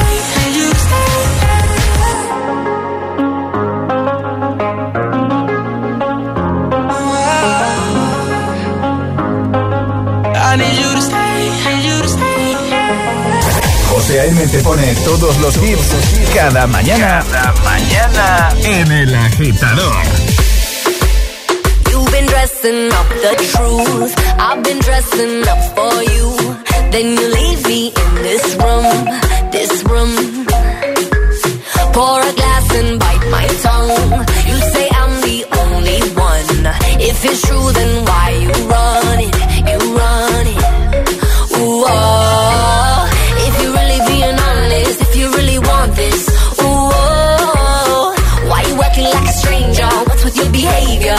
A.M. 14.21 14.47
te 14.49 14.59
pone 14.59 14.93
todos 15.03 15.35
los 15.39 15.57
hits 15.57 15.95
cada 16.35 16.67
mañana. 16.67 17.25
Cada 17.25 17.53
mañana 17.63 18.53
en 18.63 18.91
El 18.91 19.15
Agitador. 19.15 19.95
You've 21.89 22.11
been 22.11 22.27
dressing 22.27 22.91
up 22.93 23.09
the 23.09 23.35
truth. 23.51 24.13
I've 24.37 24.61
been 24.61 24.77
dressing 24.77 25.41
up 25.47 25.61
for 25.75 26.03
you. 26.03 26.55
Then 26.91 27.17
you 27.17 27.27
leave 27.33 27.67
me 27.67 27.87
in 27.87 28.15
this 28.21 28.55
room, 28.61 29.09
this 29.51 29.83
room. 29.85 30.45
Pour 31.91 32.21
a 32.21 32.33
glass 32.33 32.75
and 32.75 32.99
bite 32.99 33.27
my 33.31 33.47
tongue. 33.65 34.25
You 34.45 34.57
say 34.73 34.87
I'm 35.01 35.13
the 35.21 35.45
only 35.63 35.99
one. 36.13 36.75
If 37.01 37.25
it's 37.25 37.41
true, 37.41 37.71
then 37.71 38.05
why 38.05 38.29
you 38.37 38.51
run 38.69 39.19
it? 39.19 39.35
You 39.67 39.97
run 39.97 40.45
it. 40.45 41.57
Ooh, 41.57 41.85
oh. 41.87 42.30
Ooh, 46.29 46.63
oh, 46.63 48.13
oh. 48.17 48.47
Why 48.49 48.61
you 48.63 48.81
acting 48.81 49.05
like 49.05 49.27
a 49.29 49.33
stranger? 49.33 49.87
What's 50.07 50.23
with 50.23 50.35
your 50.37 50.51
behavior? 50.51 51.17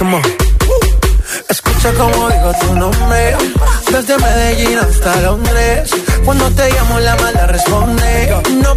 Come. 0.00 0.22
Escucha 1.48 1.92
como 1.92 2.30
digo 2.30 2.52
tu 2.60 2.74
nombre, 2.74 3.36
desde 3.92 4.16
Medellín 4.16 4.78
hasta 4.78 5.20
Londres. 5.20 5.90
Cuando 6.24 6.50
te 6.52 6.70
llamo 6.70 6.98
la 7.00 7.16
mala 7.16 7.46
responde. 7.46 8.34
No 8.62 8.76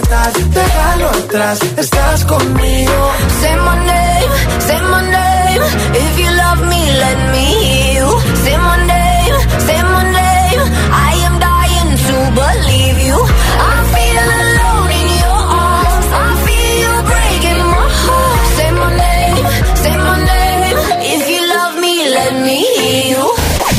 déjalo 0.09 1.09
atrás, 1.09 1.59
estás 1.77 2.25
conmigo. 2.25 3.11
Say 3.41 3.55
my 3.57 3.85
name, 3.85 4.31
say 4.59 4.81
my 4.81 5.01
name. 5.11 5.61
If 5.93 6.19
you 6.19 6.31
love 6.31 6.61
me, 6.67 6.91
let 7.03 7.17
me 7.31 7.45
hear 7.45 8.03
you. 8.03 8.19
Say 8.43 8.57
my 8.57 8.77
name, 8.87 9.35
say 9.67 9.83
my 9.83 10.03
name. 10.19 10.63
I 10.91 11.13
am 11.27 11.39
dying 11.39 11.91
to 12.07 12.15
believe 12.41 12.99
you. 13.07 13.17
I 13.59 13.73
feel 13.93 14.25
alone 14.41 14.91
in 14.99 15.07
your 15.23 15.41
arms. 15.67 16.07
I 16.23 16.27
feel 16.45 16.73
you 16.83 16.93
breaking 17.11 17.61
my 17.75 17.87
heart. 18.03 18.41
Say 18.57 18.71
my 18.71 18.89
name, 19.05 19.45
say 19.83 19.95
my 19.97 20.17
name. 20.31 20.77
If 21.13 21.23
you 21.29 21.41
love 21.55 21.73
me, 21.79 21.93
let 22.17 22.33
me 22.45 22.57
hear 22.77 23.17
you. 23.17 23.25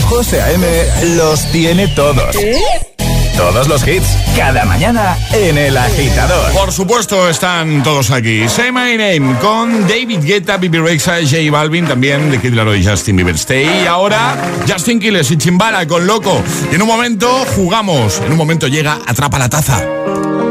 José 0.09 0.41
A.M. 0.41 0.65
los 1.17 1.41
tiene 1.53 1.89
todos. 1.89 2.37
Todos 3.37 3.69
los 3.69 3.87
hits, 3.87 4.17
cada 4.37 4.65
mañana 4.65 5.17
en 5.33 5.59
El 5.59 5.77
Agitador. 5.77 6.53
Por 6.53 6.73
supuesto, 6.73 7.29
están 7.29 7.83
todos 7.83 8.11
aquí. 8.11 8.49
Say 8.49 8.71
My 8.71 8.97
Name 8.97 9.39
con 9.41 9.87
David 9.89 10.21
Guetta, 10.23 10.57
Bibi 10.59 10.79
Rexa, 10.79 11.17
J 11.23 11.51
Balvin, 11.51 11.87
también 11.87 12.31
de 12.31 12.41
Kid 12.41 12.55
Laroi 12.55 12.81
y 12.81 12.87
Justin 12.87 13.17
Bieber. 13.17 13.35
Stay. 13.35 13.83
Y 13.85 13.87
ahora, 13.87 14.37
Justin 14.69 15.01
Quiles 15.01 15.31
y 15.31 15.37
Chimbala 15.37 15.87
con 15.87 16.07
Loco. 16.07 16.43
Y 16.71 16.75
en 16.75 16.83
un 16.83 16.89
momento 16.89 17.29
jugamos. 17.57 18.21
En 18.25 18.33
un 18.33 18.39
momento 18.39 18.69
llega 18.69 18.99
Atrapa 19.07 19.39
la 19.39 19.49
Taza. 19.49 19.83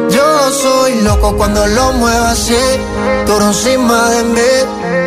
Yo 0.10 0.52
soy 0.52 1.02
loco 1.04 1.38
cuando 1.38 1.66
lo 1.68 1.94
muevo 1.94 2.26
así, 2.26 2.58
duro 3.26 3.48
encima 3.48 4.10
de 4.10 4.24
mí. 4.26 5.01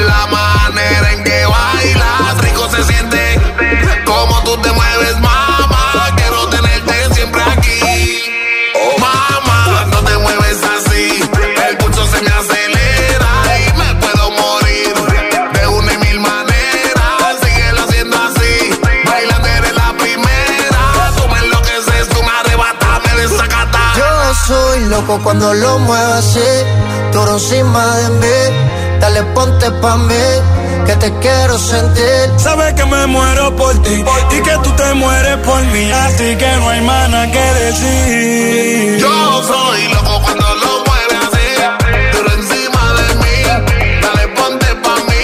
La 0.00 0.26
manera 0.26 1.12
en 1.12 1.24
que 1.24 1.46
bailas. 1.46 2.38
Rico 2.42 2.68
se 2.70 2.84
siente 2.84 3.40
como 4.04 4.42
tú 4.44 4.56
te 4.58 4.70
mueves, 4.72 5.18
mamá. 5.20 6.14
Quiero 6.16 6.48
tenerte 6.48 7.14
siempre 7.14 7.42
aquí. 7.42 8.22
Oh, 8.74 8.98
mamá, 8.98 9.84
no 9.86 10.02
te 10.02 10.16
mueves 10.18 10.58
así. 10.62 11.20
El 11.68 11.76
pulso 11.78 12.06
se 12.06 12.22
me 12.22 12.30
acelera 12.30 13.30
y 13.66 13.72
me 13.78 13.94
puedo 14.00 14.30
morir 14.30 14.94
de 15.52 15.66
una 15.66 15.98
mil 15.98 16.20
maneras. 16.20 17.36
Síguelo 17.42 17.82
haciendo 17.82 18.16
así. 18.16 18.80
Bailando 19.04 19.48
eres 19.48 19.74
la 19.74 19.92
primera. 19.98 21.12
Tú 21.16 21.28
me 21.28 21.38
enloqueces, 21.38 22.08
tú 22.08 22.22
me 22.22 22.30
arrebatas, 22.30 23.00
me. 23.04 23.22
Yo 23.98 24.34
soy 24.46 24.84
loco 24.86 25.20
cuando 25.22 25.52
lo 25.54 25.78
muevo 25.80 26.12
así, 26.14 26.48
duro 27.12 27.32
encima 27.32 27.96
de 27.96 28.08
mí. 28.10 28.87
Dale, 29.00 29.22
ponte 29.34 29.70
pa' 29.82 29.96
mí, 29.96 30.14
que 30.86 30.94
te 30.96 31.12
quiero 31.20 31.58
sentir. 31.58 32.32
Sabes 32.36 32.74
que 32.74 32.84
me 32.84 33.06
muero 33.06 33.54
por 33.56 33.80
ti 33.82 34.04
y 34.30 34.40
que 34.42 34.56
tú 34.64 34.70
te 34.72 34.94
mueres 34.94 35.36
por 35.38 35.62
mí, 35.66 35.90
así 35.90 36.36
que 36.36 36.50
no 36.56 36.68
hay 36.68 36.80
más 36.82 37.08
nada 37.10 37.30
que 37.30 37.46
decir. 37.64 38.98
Yo 38.98 39.42
soy 39.44 39.88
loco 39.94 40.20
cuando 40.22 40.46
lo 40.62 40.84
mueve 40.86 41.16
así, 41.26 41.48
duro 42.12 42.30
encima 42.40 42.92
de 42.98 43.08
mí. 43.22 43.36
Dale, 44.02 44.28
ponte 44.36 44.66
pa' 44.84 45.00
mí, 45.08 45.22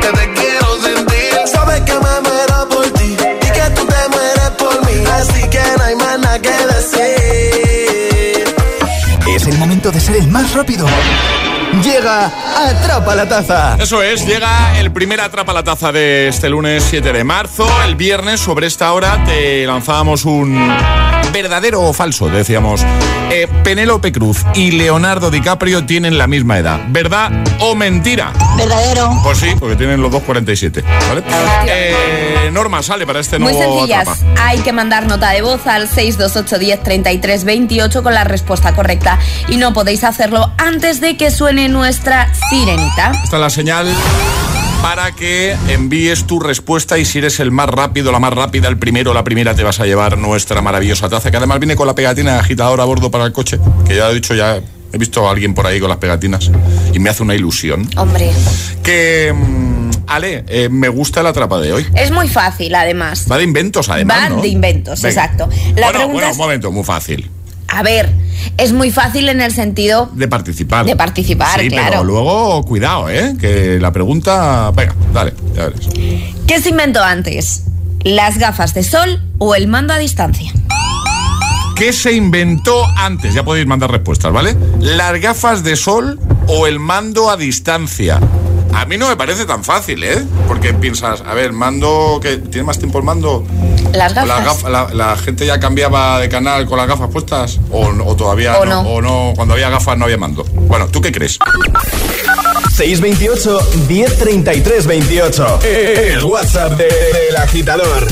que 0.00 0.08
te 0.18 0.32
quiero 0.38 0.68
sentir. 0.82 1.32
Sabes 1.52 1.80
que 1.80 1.94
me 1.94 2.20
muero 2.28 2.68
por 2.68 2.86
ti 2.92 3.16
y 3.46 3.50
que 3.56 3.70
tú 3.74 3.82
te 3.86 4.08
mueres 4.14 4.50
por 4.56 4.76
mí, 4.86 5.04
así 5.18 5.42
que 5.48 5.62
no 5.78 5.82
hay 5.84 5.96
más 5.96 6.18
nada 6.20 6.38
que 6.40 6.56
decir. 6.74 8.44
Es 9.34 9.46
el 9.46 9.58
momento 9.58 9.90
de 9.90 10.00
ser 10.00 10.16
el 10.16 10.28
más 10.28 10.54
rápido. 10.54 10.86
Llega 11.82 12.26
Atrapa 12.56 13.14
la 13.14 13.28
Taza. 13.28 13.76
Eso 13.80 14.02
es, 14.02 14.26
llega 14.26 14.78
el 14.78 14.92
primer 14.92 15.20
Atrapa 15.20 15.52
la 15.52 15.62
Taza 15.62 15.92
de 15.92 16.28
este 16.28 16.50
lunes 16.50 16.84
7 16.90 17.12
de 17.12 17.24
marzo. 17.24 17.66
El 17.86 17.94
viernes, 17.94 18.40
sobre 18.40 18.66
esta 18.66 18.92
hora, 18.92 19.22
te 19.24 19.64
lanzábamos 19.66 20.24
un 20.24 20.70
verdadero 21.32 21.82
o 21.82 21.92
falso, 21.92 22.28
decíamos. 22.28 22.84
Eh, 23.30 23.46
Penélope 23.62 24.12
Cruz 24.12 24.44
y 24.54 24.72
Leonardo 24.72 25.30
DiCaprio 25.30 25.86
tienen 25.86 26.18
la 26.18 26.26
misma 26.26 26.58
edad. 26.58 26.80
¿Verdad 26.88 27.30
o 27.60 27.74
mentira? 27.74 28.32
Verdadero. 28.56 29.10
Pues 29.22 29.38
sí, 29.38 29.48
porque 29.58 29.76
tienen 29.76 30.02
los 30.02 30.10
dos 30.10 30.22
47. 30.22 30.82
¿vale? 31.08 31.22
Eh, 31.66 32.50
Norma, 32.52 32.82
sale 32.82 33.06
para 33.06 33.20
este 33.20 33.38
Muy 33.38 33.52
nuevo 33.52 33.78
sencillas. 33.78 34.08
Atrapa. 34.08 34.42
Hay 34.46 34.58
que 34.60 34.72
mandar 34.72 35.06
nota 35.06 35.30
de 35.30 35.42
voz 35.42 35.66
al 35.66 35.88
628 35.88 36.58
10 36.58 36.82
33 36.82 37.44
28 37.44 38.02
con 38.02 38.14
la 38.14 38.24
respuesta 38.24 38.74
correcta. 38.74 39.18
Y 39.48 39.56
no 39.56 39.72
podéis 39.72 40.04
hacerlo 40.04 40.50
antes 40.58 41.00
de 41.00 41.16
que 41.16 41.30
suene 41.30 41.68
nuestra 41.68 42.32
sirenita. 42.50 43.12
Esta 43.22 43.36
es 43.36 43.40
la 43.40 43.50
señal 43.50 43.86
para 44.82 45.12
que 45.12 45.56
envíes 45.68 46.24
tu 46.26 46.40
respuesta 46.40 46.98
y 46.98 47.04
si 47.04 47.18
eres 47.18 47.38
el 47.40 47.50
más 47.50 47.68
rápido, 47.68 48.12
la 48.12 48.18
más 48.18 48.32
rápida, 48.32 48.68
el 48.68 48.78
primero 48.78 49.12
la 49.14 49.22
primera 49.24 49.54
te 49.54 49.62
vas 49.62 49.78
a 49.80 49.86
llevar 49.86 50.16
nuestra 50.18 50.62
maravillosa 50.62 51.08
taza 51.08 51.30
que 51.30 51.36
además 51.36 51.60
viene 51.60 51.76
con 51.76 51.86
la 51.86 51.94
pegatina 51.94 52.34
de 52.34 52.38
agitador 52.40 52.80
a 52.80 52.84
bordo 52.84 53.10
para 53.10 53.24
el 53.24 53.32
coche, 53.32 53.58
que 53.86 53.96
ya 53.96 54.10
he 54.10 54.14
dicho 54.14 54.34
ya 54.34 54.60
he 54.92 54.98
visto 54.98 55.26
a 55.28 55.30
alguien 55.30 55.54
por 55.54 55.66
ahí 55.66 55.78
con 55.80 55.88
las 55.88 55.98
pegatinas 55.98 56.50
y 56.92 56.98
me 56.98 57.10
hace 57.10 57.22
una 57.22 57.34
ilusión. 57.34 57.88
Hombre, 57.96 58.30
Que 58.82 59.32
mm, 59.32 59.90
Ale, 60.08 60.44
eh, 60.48 60.68
me 60.70 60.88
gusta 60.88 61.22
la 61.22 61.28
atrapa 61.28 61.60
de 61.60 61.72
hoy. 61.72 61.86
es 61.94 62.10
muy 62.10 62.26
fácil 62.28 62.74
además. 62.74 63.26
Va 63.30 63.38
de 63.38 63.44
inventos 63.44 63.88
además, 63.88 64.18
Va 64.24 64.28
¿no? 64.30 64.42
de 64.42 64.48
inventos, 64.48 65.00
Venga. 65.02 65.22
exacto. 65.24 65.48
La 65.76 65.90
bueno, 65.92 66.08
bueno, 66.08 66.26
es- 66.28 66.32
un 66.32 66.38
momento, 66.38 66.72
muy 66.72 66.82
fácil 66.84 67.30
A 67.70 67.82
ver, 67.82 68.10
es 68.56 68.72
muy 68.72 68.90
fácil 68.90 69.28
en 69.28 69.40
el 69.40 69.52
sentido 69.52 70.10
de 70.12 70.28
participar. 70.28 70.84
De 70.84 70.96
participar, 70.96 71.60
sí, 71.60 71.68
claro. 71.68 71.88
pero 71.90 72.04
luego 72.04 72.62
cuidado, 72.64 73.08
¿eh? 73.08 73.34
Que 73.40 73.78
la 73.80 73.92
pregunta, 73.92 74.70
venga, 74.74 74.94
dale, 75.12 75.34
ya 75.54 75.66
verás. 75.68 75.88
¿Qué 76.46 76.60
se 76.60 76.70
inventó 76.70 77.02
antes? 77.02 77.64
¿Las 78.02 78.38
gafas 78.38 78.74
de 78.74 78.82
sol 78.82 79.22
o 79.38 79.54
el 79.54 79.68
mando 79.68 79.94
a 79.94 79.98
distancia? 79.98 80.52
¿Qué 81.76 81.92
se 81.92 82.12
inventó 82.12 82.84
antes? 82.96 83.34
Ya 83.34 83.44
podéis 83.44 83.66
mandar 83.66 83.90
respuestas, 83.90 84.32
¿vale? 84.32 84.56
¿Las 84.80 85.18
gafas 85.20 85.62
de 85.62 85.76
sol 85.76 86.18
o 86.46 86.66
el 86.66 86.78
mando 86.78 87.30
a 87.30 87.36
distancia? 87.36 88.20
A 88.74 88.84
mí 88.84 88.98
no 88.98 89.08
me 89.08 89.16
parece 89.16 89.46
tan 89.46 89.64
fácil, 89.64 90.04
¿eh? 90.04 90.22
Porque 90.46 90.74
piensas, 90.74 91.22
a 91.26 91.34
ver, 91.34 91.52
mando, 91.52 92.20
que 92.22 92.36
¿tiene 92.36 92.64
más 92.64 92.78
tiempo 92.78 92.98
el 92.98 93.04
mando? 93.04 93.44
Las 93.92 94.12
¿O 94.12 94.14
gafas. 94.14 94.28
la, 94.28 94.44
gafa- 94.44 94.68
la- 94.70 94.88
la 94.94 95.16
gente 95.16 95.46
ya 95.46 95.58
cambiaba 95.60 96.20
de 96.20 96.28
canal 96.28 96.66
con 96.66 96.78
las 96.78 96.86
gafas 96.86 97.10
puestas? 97.10 97.58
¿O, 97.70 97.86
o 97.88 98.16
todavía 98.16 98.58
O 98.58 98.64
no, 98.64 98.82
no. 98.82 98.90
¿O 98.90 99.02
no? 99.02 99.32
Cuando 99.36 99.54
había 99.54 99.68
gafas 99.70 99.96
no 99.98 100.04
había 100.04 100.16
mando. 100.16 100.44
Bueno, 100.52 100.86
¿tú 100.88 101.00
qué 101.00 101.10
crees? 101.12 101.38
628 102.76 103.60
1033 103.88 104.86
28. 104.86 105.58
El 105.64 106.24
WhatsApp 106.24 106.72
de- 106.72 106.84
del 106.84 107.36
agitador. 107.36 108.06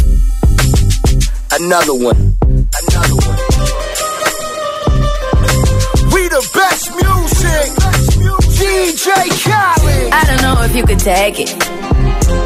Another 1.50 1.90
one. 1.92 2.34
Another 2.88 3.12
one. 3.14 3.38
We 6.12 6.28
the 6.28 6.42
best 6.54 6.90
music. 7.02 7.72
DJ 8.58 9.28
Khaled. 9.44 10.12
I 10.12 10.24
don't 10.26 10.42
know 10.42 10.62
if 10.64 10.74
you 10.74 10.84
could 10.84 10.98
take 10.98 11.38
it. 11.40 11.77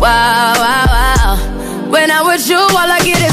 Wow, 0.00 0.54
wow, 0.56 0.86
wow. 0.88 1.90
When 1.90 2.10
I'm 2.10 2.26
with 2.26 2.48
you, 2.48 2.56
all 2.56 2.90
I 2.90 3.00
get 3.04 3.20
is. 3.20 3.30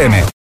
Reproduce. 0.00 0.30